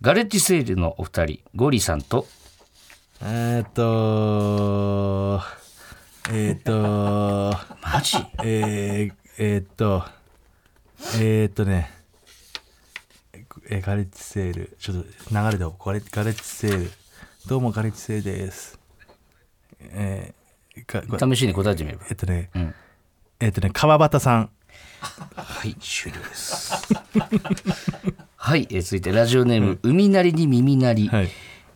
[0.00, 2.26] ガレッジセールのお二人ゴリさんと？
[3.22, 5.40] えーっと
[6.30, 8.16] えーっとマジ？
[8.44, 10.04] えー、えーっと
[11.16, 11.90] えーっとね
[13.70, 16.90] えガレッジセールちょっと流れでガレガレッジセール。
[17.46, 18.77] どうもガレッジセールです
[19.80, 22.04] えー、試しに答えてみれば。
[22.08, 22.74] えっとね、ん。
[23.40, 24.50] えっとね川端さん。
[25.00, 26.72] はい終了です。
[28.36, 31.28] はい、えー続いてラジオネーム、海なりに耳なり、はい。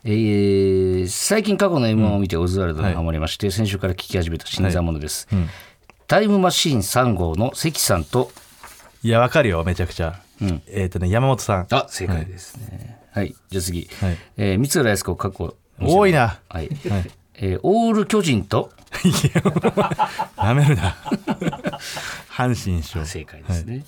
[0.04, 5.28] えー最近過去の m 1を見てオズワルドにハマりまして、先週から聞き始めた新参者です、
[6.08, 8.30] タイムマシーン3号の関さんと。
[9.02, 10.62] いやわかるよめちゃくちゃ、ん。
[10.66, 11.66] えっとね山本さん。
[11.70, 12.98] あ正解ですね。
[13.12, 14.16] はい、じゃあ次、はい。
[14.36, 16.40] えー三浦靖子過去多いな。
[16.48, 16.68] はい、
[17.44, 18.70] えーオール巨人と？
[20.36, 20.96] やめるな。
[22.30, 23.04] 阪神賞。
[23.04, 23.84] 正解ですね、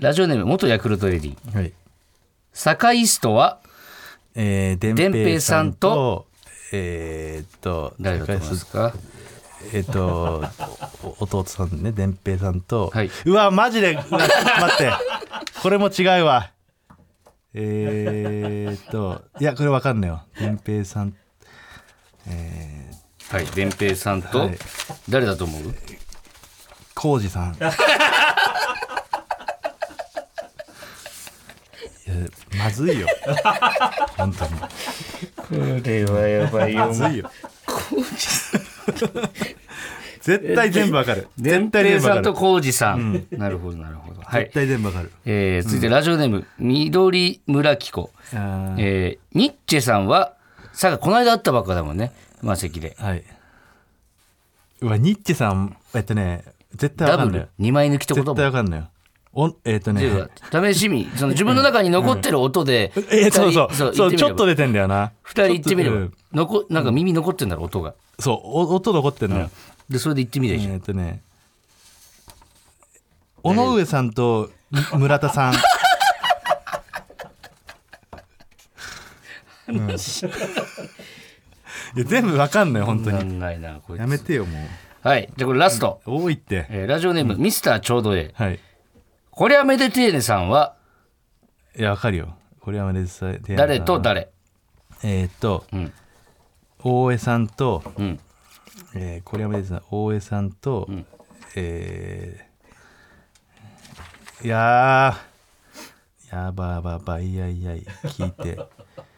[0.00, 1.56] ラジオネーム元ヤクルトレディ。
[1.56, 1.72] はい。
[2.52, 3.60] サカイストは？
[4.34, 6.26] えー、でんさんとと？
[6.72, 8.92] えー、っと誰だと思いますか？
[9.72, 10.44] えーっと
[11.04, 13.10] お弟さんねでんぺいさんと、はい。
[13.26, 14.92] うわマジで待って。
[15.62, 16.50] これも違うわ。
[17.54, 21.14] えー、っといやこれわかんないよでんぺいさん
[22.30, 22.87] えー、
[23.30, 23.46] はい。
[23.46, 24.58] でんぺいさんと、はい。
[25.08, 25.74] 誰だと思う？
[26.94, 27.56] 浩二さん。
[32.58, 33.06] まずいよ。
[34.16, 34.50] 本当に。
[35.36, 36.86] これはやばいよ。
[36.86, 37.30] まずいよ。
[40.20, 41.28] 絶対全部わかる。
[41.38, 42.22] でん絶対ぺいさん。
[42.22, 42.34] と全部わかる。
[42.34, 44.20] 浩二さん、なるほどなるほど。
[44.22, 44.44] はい。
[44.44, 45.12] 絶、対全部わかる。
[45.26, 50.32] えー続いてラジオネーム緑村紀子、えーニッチェさんは
[50.72, 52.12] さあこの間会ったばっかだもんね
[52.42, 52.96] マセキで。
[52.98, 53.24] はい。
[54.80, 57.48] うわ、ニッチェさん、えっとね、絶対わダブかんない。
[57.58, 58.36] ル？2枚抜きってこ絶とも？
[58.36, 58.88] 対わかんないよ。
[59.34, 60.28] おえっとでね、
[60.74, 65.12] 試しみその自分の中に残ってる音で、 えそうそう、そうそう、ちょっとで出てんだよな。
[65.26, 67.94] 2人言ってみれば、残なんか耳残ってんだろ音が。
[68.18, 69.50] そう、お音残ってんのよ。
[69.88, 71.22] でそれで言ってみりゃいいじゃんえっとね、
[73.42, 74.50] 尾上さんと
[74.94, 75.54] 村田さん。
[81.96, 83.38] や全部わかんない本当に。
[83.38, 84.00] ないなこいつ。
[84.00, 84.58] やめてよも
[85.02, 85.32] はい。
[85.36, 86.66] じゃあこれラスト、う多いって。
[86.70, 88.42] えーラジオネーム、ミスターちょうどええ。
[88.42, 88.60] はい。
[89.30, 90.74] これはめでてえねさんは？
[91.78, 92.36] いやわかるよ。
[92.60, 94.28] これはめでさい誰と誰？
[95.04, 95.92] えーっと、ん。
[96.82, 98.20] 大江さんと、うん。
[98.94, 100.88] えーこれはめでさ大江さんと、
[101.54, 108.58] えーいやーやばばばいやいやい聞いて。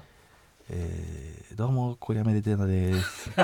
[0.71, 3.28] えーどうもこれはめでてなです。
[3.36, 3.42] こ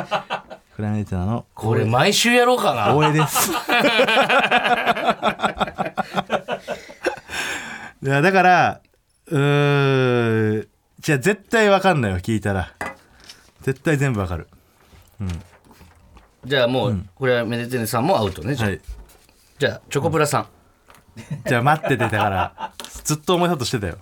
[0.79, 1.45] れはめでてなの。
[1.53, 2.95] これ毎週やろうかな。
[2.95, 3.51] 大江です。
[8.03, 8.81] いやだから
[9.27, 12.73] うーんじゃあ絶対わかんないよ聞いたら。
[13.61, 14.49] 絶対全部わかる。
[16.47, 18.81] じゃあもう、これはめでてえねさんもアウトねじゃあ,、はい。
[19.59, 20.47] じゃあチョコプラさん、
[21.47, 22.73] じゃあ待っててだから
[23.05, 23.99] ずっと思い出としてたよ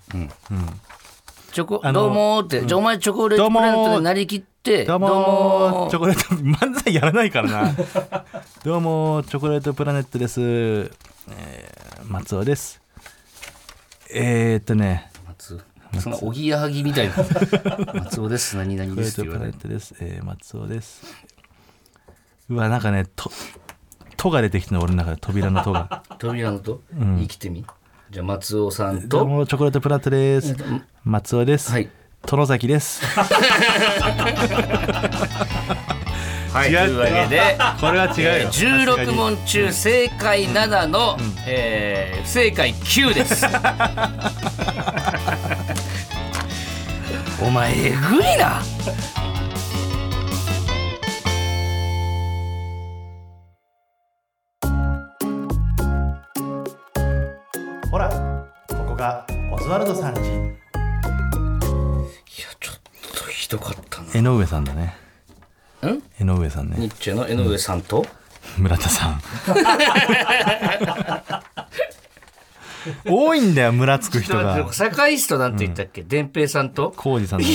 [1.55, 6.35] チョコあのどうもーって、じゃあお前チョコレートプラネットでなりきってどうもーチョコレート
[6.67, 7.75] 漫才やらないからな。
[8.65, 10.91] どうもーチョコレートプラネットです、えー
[12.07, 12.83] 松尾です。
[14.13, 15.13] えー、っとね。
[15.29, 15.61] 松
[16.01, 17.15] そのおぎやはぎみたいな。
[17.95, 18.29] 松尾。
[18.29, 18.57] です。
[18.57, 19.53] 何々チョコレーですって言われる。
[19.53, 21.05] トプラネットです、えー松尾です。
[22.51, 23.31] うわなんかねと
[24.19, 25.19] 「と」が出てきたの俺の中で。
[25.21, 26.03] 扉の「と」が。
[26.19, 27.65] 扉のと、生きてみ？
[28.15, 30.55] じゃあ松尾さんどうともチョコレートプラネットです。
[31.03, 31.91] 松尾です、はい。
[32.25, 33.05] 殿崎です。
[36.53, 36.79] はい、違う。
[36.87, 38.51] というわけでこれは違うよ。
[38.51, 43.45] 16問中正解7の、えー不正解9です。
[47.43, 48.63] お前えぐいな
[59.65, 60.29] ズワルドさんちいや
[62.61, 62.81] ちょっ
[63.17, 64.09] とひどかったな。
[64.15, 64.95] 江上さんだね。
[65.83, 66.03] ん？
[66.21, 66.77] 江上さんね。
[66.79, 68.05] ニッチェの江上さんと、
[68.59, 69.23] 村田さん。
[73.07, 74.61] 多いんだよムラつく人が。
[74.61, 76.03] って坂井人なんて言ったっけ？
[76.03, 76.93] 伝平さんと？
[76.95, 77.47] 浩二さんの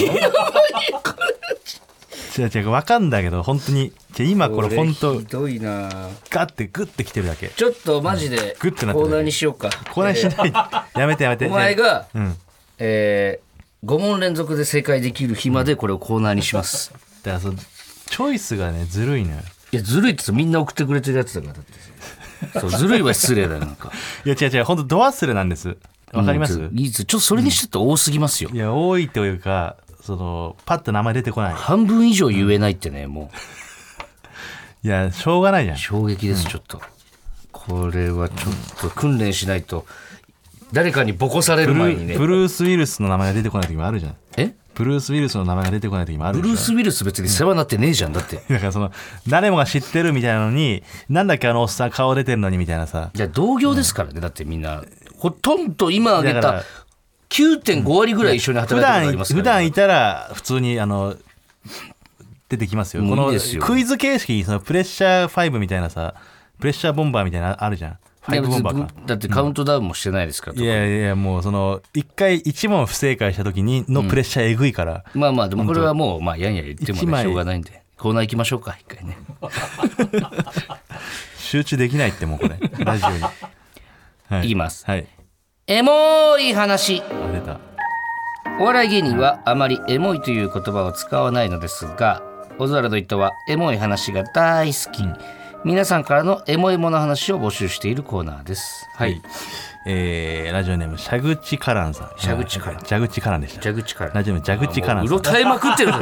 [2.37, 3.91] 違う違う分かんだけど本当に。
[4.13, 5.89] じゃあ今これ本当ひどいな。
[6.29, 7.49] ガッてグッてきてるだけ。
[7.49, 9.69] ちょっとマジでグッてなってるコーナーにしようか。
[9.91, 10.53] これしない
[10.99, 11.47] やめてやめて。
[11.47, 12.35] お前が、うん。
[12.77, 16.91] えー、5問連続で正解できる日までこれをコーナーにします。
[17.23, 19.41] だからそのチョイスがねずるいのよ。
[19.71, 21.73] いやずるいってさみんな送ってくれてるやつだからだって。
[22.59, 23.91] そうずるいは失礼だよなんか。
[24.25, 25.77] いや違う違う本当ド忘れなんです。
[26.13, 29.77] わかります、うんちょっとそれにしてって多すぎますよ、いや多いというか
[30.09, 31.53] そのパッと名前出てこない。
[31.53, 33.37] 半分以上言えないってねもう。
[34.87, 35.77] いやしょうがないじゃん。
[35.77, 36.81] 衝撃です、ちょっと。
[37.51, 39.85] これはちょっと訓練しないと
[40.71, 42.17] 誰かにボコされブルる前にね。
[42.17, 44.15] ブルース・ウィルスの名前が出てこない時もあるじゃん。
[44.37, 44.55] え？
[44.73, 48.37] ブルース・ウィルスの名前が出てこない時もあるでしょブルース・ウィルス別に世話になってねえじゃんだって。
[48.49, 48.91] だからその
[49.27, 53.11] 誰もが知ってるみたいなのになんだっけあのおっさん顔出てるのにみたいなさ。
[53.13, 54.83] いや同業ですからねだってみんな。
[55.17, 56.63] ほとんど今挙げただから
[57.29, 61.15] 9.5割ぐらい一緒に普働いたことあり段ますから、普段いたら普通にあの
[62.49, 63.03] 出てきますよ。
[63.03, 63.63] このいいですよ。
[63.63, 66.15] クイズ形式にそのプレッシャー5みたいなさ
[66.59, 67.97] プレッシャーボンバーみたいなのあるじゃん。
[69.05, 77.81] だってカウントダウンもしてないですから、いやいやもうその一回一問不正解した時にのプレッシャーえぐいから、まあまあでもこれはもうまあやんや言ってもしょうがないんで。
[77.97, 79.17] コーナー行きましょうか一回ね
[81.37, 82.57] 集中できないってもうこれ。
[82.85, 84.85] ラジオに、はいきます。
[84.85, 85.18] はい
[85.71, 87.03] エモい話。
[88.59, 92.23] お笑い芸人はあまりエモいという言葉を使わないのですが
[92.57, 95.03] オズワルド伊藤はエモい話が大好き、
[95.63, 98.89] 皆さんからのエモエモの話を募集しているコーナーです。
[98.95, 99.21] はい。
[99.85, 102.09] えーラジオネーム蛇口カランさん。
[102.17, 103.61] 蛇口カラン蛇口カランでした。
[103.61, 105.15] 蛇口からラジオネーム蛇口カランさん。
[105.15, 105.93] うろたえまくってる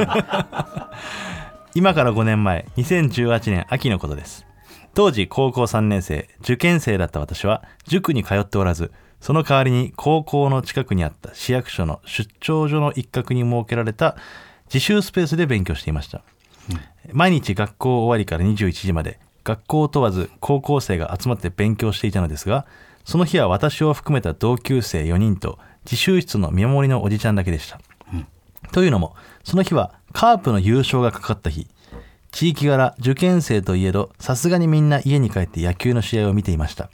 [1.74, 4.46] 今から5年前2018年秋のことです
[4.94, 8.90] 当時高校3年生受験生だった私は塾に通っておらず
[9.20, 14.16] その代わりに高校の近くにあった市役所の出張所の一角に設けられた
[14.66, 16.22] 自習スペースで勉強していました、
[17.12, 22.66] 毎日学校終わりから21時まで学校を問わず高校生が集まって勉強していたのですが
[23.04, 27.80] その日は私を含めた同級生4人と自習室の見守りのおじちゃんだけでした、
[28.72, 31.66] というのもその日はカープの優勝がかかった日。
[32.30, 36.90] 地域柄受験生といえどさすがにみんな家に帰って野球の試合を見ていました、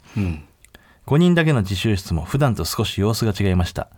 [1.07, 3.89] 5人だけの自習室も普段と少し様子が違いました。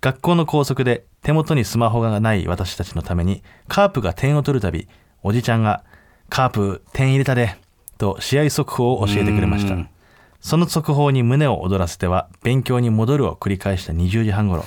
[0.00, 4.88] 学校の校則で手元にスマホがない私たちのためにカープが点を取るたび
[5.22, 5.84] おじちゃんが
[6.28, 7.56] 「カープ点入れたで」
[7.98, 9.76] と試合速報を教えてくれました。
[10.40, 14.64] その速報に胸を躍らせては勉強に戻るを繰り返した20時半ごろ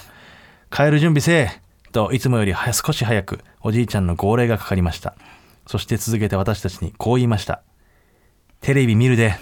[0.71, 1.61] 帰る準備せえ
[1.91, 5.15] といつもよりは少し早くおじいちゃんの号令がかかりました。
[5.67, 7.61] そして続けて私たちにこう言いました。
[8.61, 9.35] テレビ見るで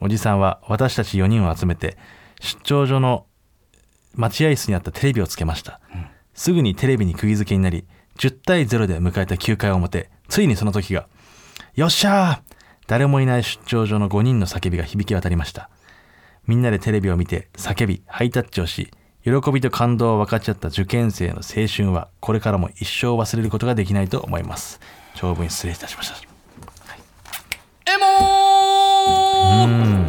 [0.00, 1.96] おじさんは私たち4人を集めて
[2.40, 3.26] 出張所の
[4.14, 5.80] 待合室にあったテレビをつけました、
[6.34, 7.84] すぐにテレビに釘付けになり
[8.18, 11.08] 10対0で迎えた9回表ついにその時が
[11.74, 12.54] よっしゃー！
[12.86, 15.70] 誰もいない出張所の5人の叫びが響き渡りました。
[16.46, 18.90] みんなでテレビを見て叫びハイタッチをし
[19.22, 24.80] 喜びと感動を分かち合った受験生の青春はこれからも一生忘れることができないと思います。
[25.14, 26.16] 長文失礼いたしました
[27.90, 29.33] エモー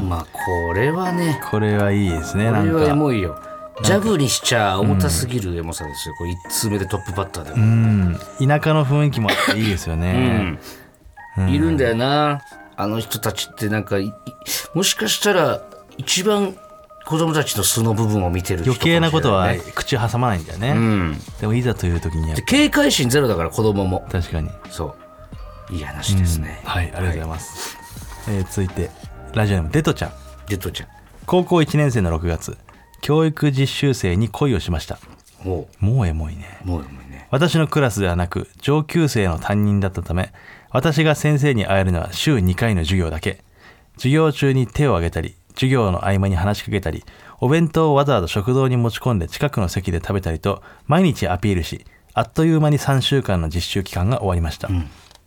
[0.03, 1.39] まあこれはね。
[1.49, 3.39] これはいいですねこれはエかモいよ。
[3.83, 8.17] ジャブにしちゃ重たすぎるエモさですよ、これ1通目でトップバッターでも、うん。
[8.39, 10.57] 田舎の雰囲気もあっていいですよね、
[11.49, 12.41] いるんだよな。
[12.77, 14.13] あの人たちってなんかいい
[14.73, 15.61] もしかしたら
[15.97, 16.55] 一番
[17.05, 21.17] 子供たちの素の部分を見てる人余計なことは口挟まないんだよね、うん。
[21.39, 24.05] でもいざという時に警戒心ゼロだから子供も。
[24.09, 24.49] 確かに。
[24.69, 24.95] そ
[25.69, 25.73] う。
[25.73, 27.77] いい話ですね、はいありがとうございます、
[28.29, 28.91] えー続いて
[29.35, 30.11] ラジオネームデトちゃん。
[30.47, 30.87] デトちゃん。
[31.25, 32.57] 高校1年生の6月
[33.01, 34.97] 教育実習生に恋をしました。
[35.43, 36.61] ももうエモいね。
[36.63, 37.27] うもうエモいね。
[37.31, 40.31] 私のクラスではなく上級生の担任だったため
[40.69, 43.43] 私が先生に会えるのは週2回の授業だけ。
[43.97, 47.03] 授業中に手を挙げたり授業の合間に話しかけたり
[47.41, 54.69] お弁当をわざわざ食堂に持ち込んで近くの席で食べたりと毎日アピールしあっという間に3週間の実習期間が終わりました、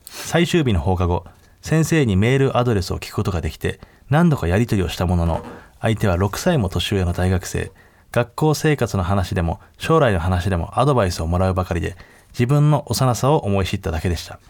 [0.06, 1.26] 最終日の放課後
[1.60, 3.80] 先生にメールアドレスを聞くことができて
[4.10, 5.44] 何度かやり取りをしたものの
[5.80, 7.70] 相手は6歳も年上の大学生。
[8.10, 11.96] 学校生活の話でも将来の話でもアドバイスをもらうばかりで
[12.30, 14.40] 自分の幼さを思い知っただけでした。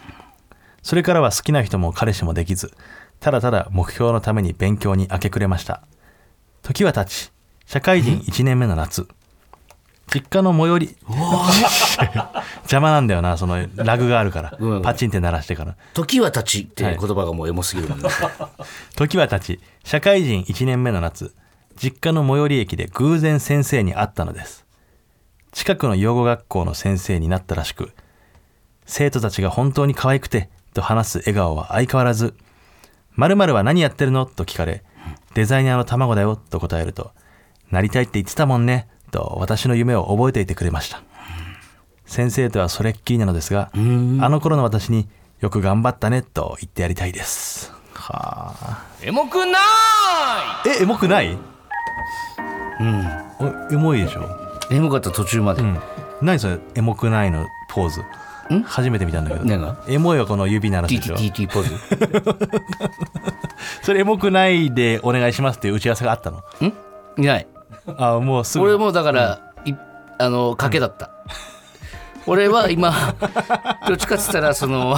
[0.83, 2.73] それからは好きな人も彼氏もできず
[3.19, 5.83] ただただ目標のために勉強に明け暮れました。
[6.63, 7.33] 時は経ち
[7.67, 9.09] 社会人1年目の夏。
[10.13, 10.97] 実家の最寄り。
[12.63, 14.59] 邪魔なんだよなそのラグがあるから。
[14.83, 15.77] パチンって鳴らしてから。
[15.95, 18.09] 時は立ちっていう言葉がもうエモすぎるもんね、
[18.97, 19.61] 時は経ち。
[19.85, 21.35] 社会人1年目の夏
[21.77, 24.69] 実家の最寄り駅で偶然先生に会ったのです。
[25.53, 27.91] 近くの養護学校の先生になったらしく
[28.85, 32.35] 生徒たちが本当に可愛くてと話す笑顔は相変わらず
[33.17, 34.85] 「〇〇は何やってるの?」と聞かれ
[35.35, 37.13] 「デザイナーの卵だよ」と答えると
[37.71, 41.03] 「なりたいって言ってたもんね」と私の夢を覚えていてくれました。
[42.07, 43.79] 先生とはそれっきりなのですがあ
[44.29, 45.09] の頃の私に
[45.41, 47.73] よく頑張ったねと言ってやりたいです。
[47.93, 48.87] はあ。
[49.03, 49.59] エモくな
[50.65, 50.69] い！
[50.81, 51.37] えエモくない？
[52.81, 53.09] うん。
[53.73, 54.29] エモいでしょ？
[54.71, 55.79] エモかった途中まで、うん。
[56.23, 56.59] 何それ？
[56.77, 58.01] エモくないのポーズ。
[58.55, 58.63] ん？
[58.63, 59.77] 初めて見たんだけど。
[59.89, 61.75] エモいはこの指鳴らすでしょ？TTT ポーズ。
[63.83, 66.43] それエモくないでお願いしますっていう打ち合わせがあったの。
[67.19, 67.47] いない
[67.97, 68.65] あもうすぐ。
[68.65, 69.75] 俺もだから、い
[70.19, 71.11] あの賭けだった、
[72.27, 72.93] 俺は今
[73.89, 74.97] どっちかっつったらその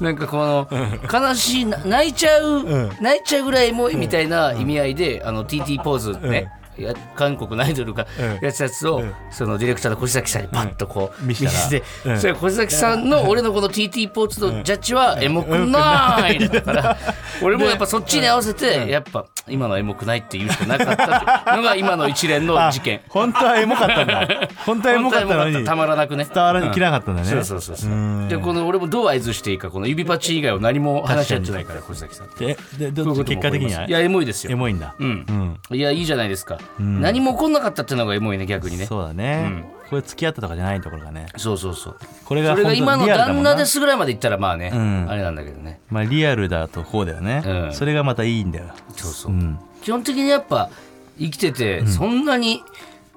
[0.00, 0.68] なんかこの
[1.10, 8.06] 悲しいな泣いちゃう、泣いちゃうぐらいエモいみたいな意味合いで、あの TT ポーズね、いや韓国のアイドルが
[8.40, 16.96] やってたやつを、そのディレクターの越崎さんにパッとこう、見せて、うんそれ越崎さんの俺のこの TT ポーズのジャッジはエモくないだから、
[17.42, 20.96] 俺もやっぱそっちに合わせて、やっぱ今のはエモくないって言うしかなかっ
[21.44, 23.00] たのが今の一連の事件。
[23.08, 24.48] 本当はエモかったんだ。
[24.64, 25.64] 本当はエモかったのに。
[25.64, 26.24] たまらなくね。
[26.32, 32.26] 伝わらきなかったんだね、そうそうそうそうでこの俺もどう合図していいかこの指パッチ以外は何も話し合ってないから小崎さん。
[32.26, 32.56] っちこういう
[32.94, 33.86] ことも結果的には？
[33.86, 34.52] いやエモいですよ。
[34.52, 34.94] エモいんだ。
[34.98, 38.86] うん、いやいいじゃないですか、何も起こんなかったっていうのがエモいね逆にね。
[38.86, 41.26] そうだね、これ付き合ったとかじゃないところがね。
[41.36, 41.96] そうそうそう。
[42.24, 45.10] これがそれが今の旦那ですぐらいまでいったらまあね、ん。
[45.10, 45.80] あれなんだけどね。
[45.90, 47.74] まあリアルだとこうだよね、うん。
[47.74, 48.66] それがまたいいんだよ。
[48.96, 49.58] そうそう、うん。
[49.82, 50.70] 基本的にやっぱ
[51.18, 52.62] 生きててそんなに、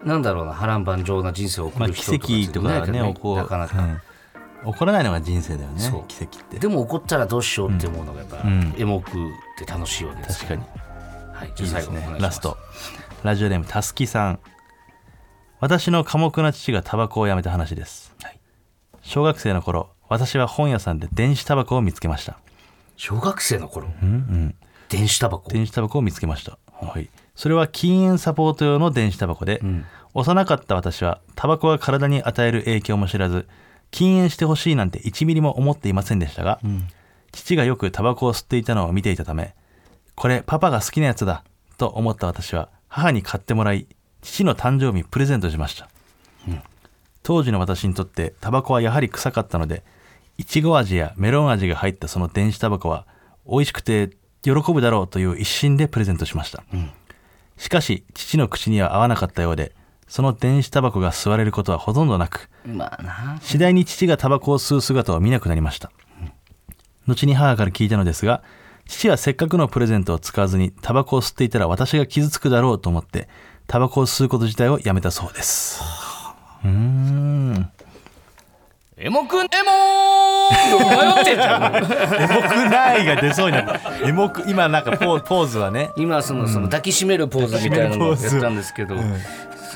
[0.04, 3.80] なんだろうな波乱万丈な人生を送まある人奇とか跡とかはねいなかなか、
[4.66, 4.74] うん。
[4.74, 6.60] 起こらないのが人生だよね奇跡って。
[6.60, 8.76] でも起こったらどうしようって思うのがやっぱ、ん。
[8.78, 9.12] エモくっ
[9.58, 10.64] て楽しいわけです確かに。
[11.34, 12.58] はい、いじゃあ最後ラスト
[13.26, 14.40] ラジオネームたすきさん。
[15.60, 18.40] 私の寡黙な父がタバコをやめた話です、はい。
[19.02, 22.38] 小学生の頃私は本屋さんで電子タバコを見つけました。
[22.98, 24.56] 小学生の頃、うんうん。
[24.90, 25.50] 電子タバコ？
[25.50, 29.60] 電子タバコを見つけました、はい、それは禁煙サポート用の電子タバコで、
[30.14, 33.48] 幼かった私はタバコが体に与える影響も知らず
[33.90, 36.60] 禁煙してほしいなんて1ミリも思っていませんでしたが、
[37.32, 39.56] 父がよくタバコを吸っていたのを見ていたため
[40.14, 41.44] これパパが好きなやつだ
[41.80, 43.88] と思った私は母に買ってもらい
[44.22, 45.90] 父の誕生日にプレゼントしました、
[47.24, 49.84] 当時の私にとってタバコはやはり臭かったので
[50.38, 53.06] いちご味やメロン味が入ったその電子タバコは
[53.46, 54.12] 美味しくて
[54.44, 56.64] 喜ぶだろうという一心でプレゼントしました、
[57.58, 59.74] しかし父の口には合わなかったようで
[60.08, 63.40] その電子タバコが吸われることはほとんどなくまあな。
[63.42, 65.92] 次第に父がタバコを吸う姿を見なくなりました、
[67.08, 68.42] 後に母から聞いたのですが
[68.88, 73.28] 父はせっかくのプレゼントを使わずにタバコを吸っていたら私が傷つくだろうと思って
[73.68, 75.82] タバコを吸うこと自体をやめたそうです。
[76.64, 77.72] うーん。
[78.98, 81.16] エモくんエモー！
[81.18, 84.08] 迷ってんじゃんエモくないが出そうになった。
[84.08, 85.90] エモく今なんかポーポーズはね。
[85.98, 88.96] 今そのその抱きしめるポーズみたいなのをやったんですけど、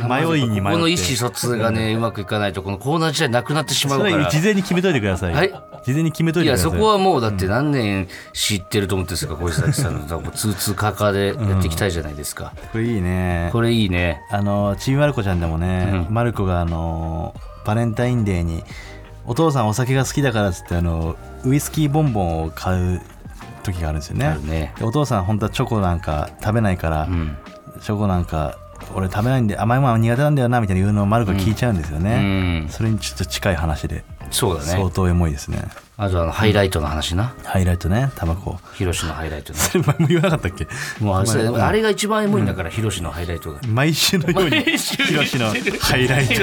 [0.04, 0.72] 迷いに迷って。
[0.72, 4.30] この意思疎通がねうまくいかないとこのコーナー自体なくなってしまうから。
[4.30, 5.50] 事前に決めといてください、はい。
[5.84, 6.80] 事前に決めといいやてください。
[6.80, 13.50] そこはもうだって何年知ってると思ってるんですか小石崎さんのツーツーカーカーでやっていきたいじゃないですか、これいいね。
[13.52, 14.22] これいいね。
[14.32, 17.34] あのちびまる子ちゃんでもね、まる子があの
[17.66, 18.64] バレンタインデーに
[19.26, 23.02] お父さんお酒が好きだからっつってあのウイスキーボンボンを買う
[23.64, 24.38] 時があるんですよね。
[24.44, 24.74] ね。
[24.78, 27.38] でお父さん本当はチョコなんか食べないから、ん。
[27.82, 28.58] チョコなんか
[28.94, 32.70] 俺食べないんで甘いものは苦手なんだよなみたいな言うのをまる子が聞いちゃうんですようね、ん。
[32.70, 34.04] それにちょっと近い話で。
[34.32, 34.68] そうだね。
[34.68, 35.64] 相当エモいですね。
[35.98, 37.34] あとあのハイライトの話な。
[37.44, 38.58] ハイライトねタバコ。
[38.76, 39.58] ヒロシのハイライトね。
[39.60, 40.68] それ前も言わなかったっけ？
[41.04, 43.60] もうあれあれが一番エモいんだから、ヒロシのハイライトが。
[43.68, 45.48] 毎週のようにヒロシの
[45.82, 46.36] ハイライト。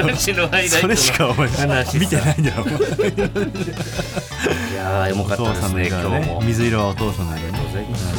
[0.81, 2.69] それしかお前話見てないんだよい
[4.75, 6.41] やーエモかったですねさんだから今日も。
[6.43, 7.49] 水色はお父さんなんでね。
[7.49, 8.16] ありがとうございます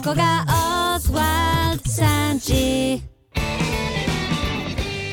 [0.00, 0.46] ここが
[0.96, 3.02] オズワルドさんち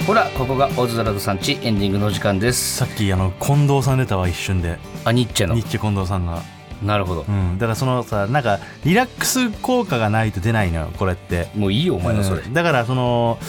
[0.07, 2.77] ほらここがオズワルドさんちエンディングの時間です。
[2.77, 4.79] さっきあの近藤さん出たわ一瞬で。
[5.03, 5.55] あニッチェの。
[5.55, 6.41] ニッチェ近藤さんが。
[6.81, 7.25] なるほど。
[7.27, 7.57] うん。
[7.57, 11.49] だからそのさなんかリラックス効果がないと出ないのよこれって。
[11.53, 12.53] もういいよお前のそれ、うん。
[12.53, 13.39] だからその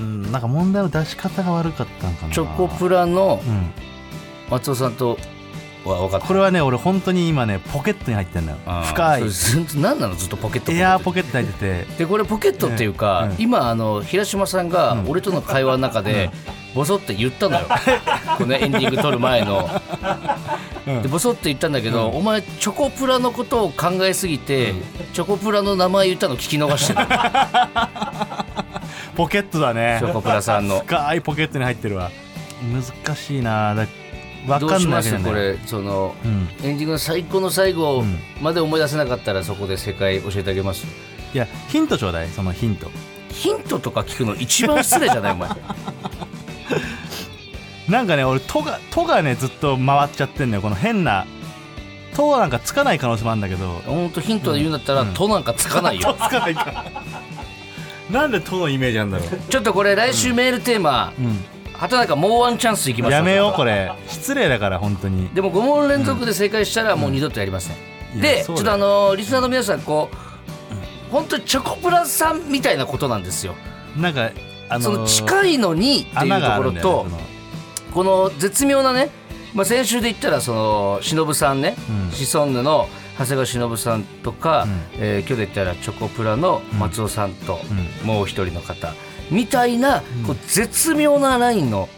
[0.00, 2.32] うんなんか問題の出し方が悪かったんかな。
[2.32, 3.70] チョコプラのうん。
[4.48, 5.18] 松尾さんと
[5.90, 6.26] は分かった。
[6.26, 8.58] これはね俺本当に今ねポケットに入ってんのよ。
[8.84, 9.22] 深い。
[9.76, 11.98] 何なのずっとポケットエアーポケケットに入ってて。
[11.98, 13.42] でこれポケットっていうか、うん。
[13.42, 16.30] 今あの平島さんが俺との会話の中で
[16.74, 17.66] ボソって言ったのよ。
[18.36, 19.70] このエンディング撮る前の。
[20.86, 21.02] うん。
[21.02, 24.74] でボソッと言ったんだけど、お前チョコプラのことを考えすぎて、
[25.12, 27.06] チョコプラの名前言ったの聞き逃してる
[29.16, 29.98] ポケットだね。
[30.00, 30.80] チョコプラさんの。
[30.80, 32.10] 深いポケットに入ってるわ。
[32.62, 33.74] 難しいな。
[33.74, 34.03] だわか
[34.46, 35.24] どうしますんないわけじゃない。
[35.24, 36.48] これその、うん。
[36.62, 40.86] エンディングの最高の最後うんまで思い出せなかったらそこで正解教えてあげます？
[41.34, 42.90] いやヒントちょうだいそのヒント。
[43.30, 45.32] ヒントとか聞くの一番失礼じゃない？
[45.32, 45.48] お前。
[47.88, 51.26] なんかね俺「と」が「と」がねずっと回っちゃってんのよこの変な
[52.16, 53.82] 「と」なんかつかない可能性もあるんだけど。
[53.84, 56.14] 本当ヒントで言うんだったら「と」なんかつかないよ。
[56.18, 56.54] つかない。
[56.54, 56.84] か
[58.10, 61.44] なんで「と」のイメージあるんだろちょっとこれ来週メールテーマ、う、うん、
[61.88, 63.92] 畑中もうワンチャンスいきましょうやめようこれ。
[64.08, 65.28] 失礼だから本当に。
[65.28, 67.76] でも5問連続で正解したらもう二度とやりません、
[68.14, 73.54] いやでちょっとあのーリスナーの皆さんこう本当にチョコプラさんみたいなことなんですよ、
[73.96, 74.30] なんか
[74.68, 77.06] あのその近いのにっていうところと
[77.92, 79.10] この絶妙なね、
[79.54, 81.76] まあ、先週で言ったらその忍さんね、
[82.08, 82.10] うん。
[82.12, 84.70] シソンヌの長谷川忍さんとか、うん。
[84.98, 87.60] えー今日で言ったらチョコプラの松尾さんと、
[88.02, 88.94] うもう一人の方
[89.30, 91.88] みたいな、こう絶妙なラインの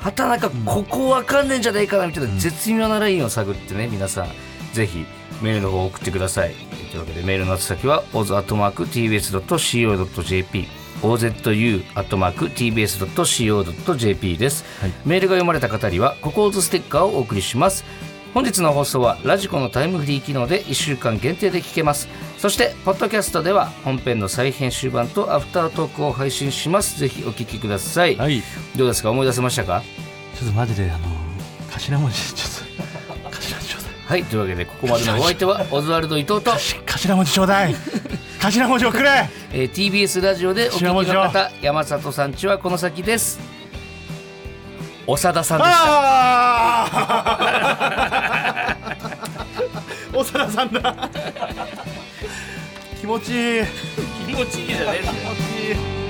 [0.00, 4.28] 畑中ここわかんねえんじゃないかなみたいな絶妙なラインを探ってね皆さん
[4.72, 5.06] ぜひ
[5.40, 6.54] メールの方を送ってください。
[6.90, 8.44] というわけでメールの宛先は oz.tbs.co.jp
[11.02, 11.56] ozu.tbs.co.jp
[14.38, 14.92] です、はい。
[15.04, 17.84] メールが読まれた方にはココーズステッカーをお送りします
[18.34, 22.08] 本日の放送はラジコのタイムフリー機能で1週間限定で聞けます。
[22.36, 26.98] そしてポッドキャストでは本編の再編集版とアフタートークを配信します。
[26.98, 28.42] ぜひお聞きください、はい。
[28.76, 29.12] どうですか？
[29.12, 29.84] 思い出せましたか？
[30.34, 31.06] ちょっとマジであの
[31.70, 32.64] 頭文字ちょ
[33.22, 34.24] っと頭ちょうだいはい。
[34.24, 36.52] というわけでここまでのお相手はオズワルド伊藤と、
[36.86, 37.74] 頭文字ちょうだい
[38.42, 39.28] 頭文字をくれ。
[39.52, 40.94] えー TBS ラジオでお聞きの
[41.30, 43.38] 方山里さんちはこの先です
[45.06, 45.84] 長田さんでした。
[50.24, 51.10] 長田さんだ。
[53.00, 53.64] 気持ちいい。
[54.26, 55.18] 気持ちいいじゃねえ気持ち
[55.68, 56.03] いい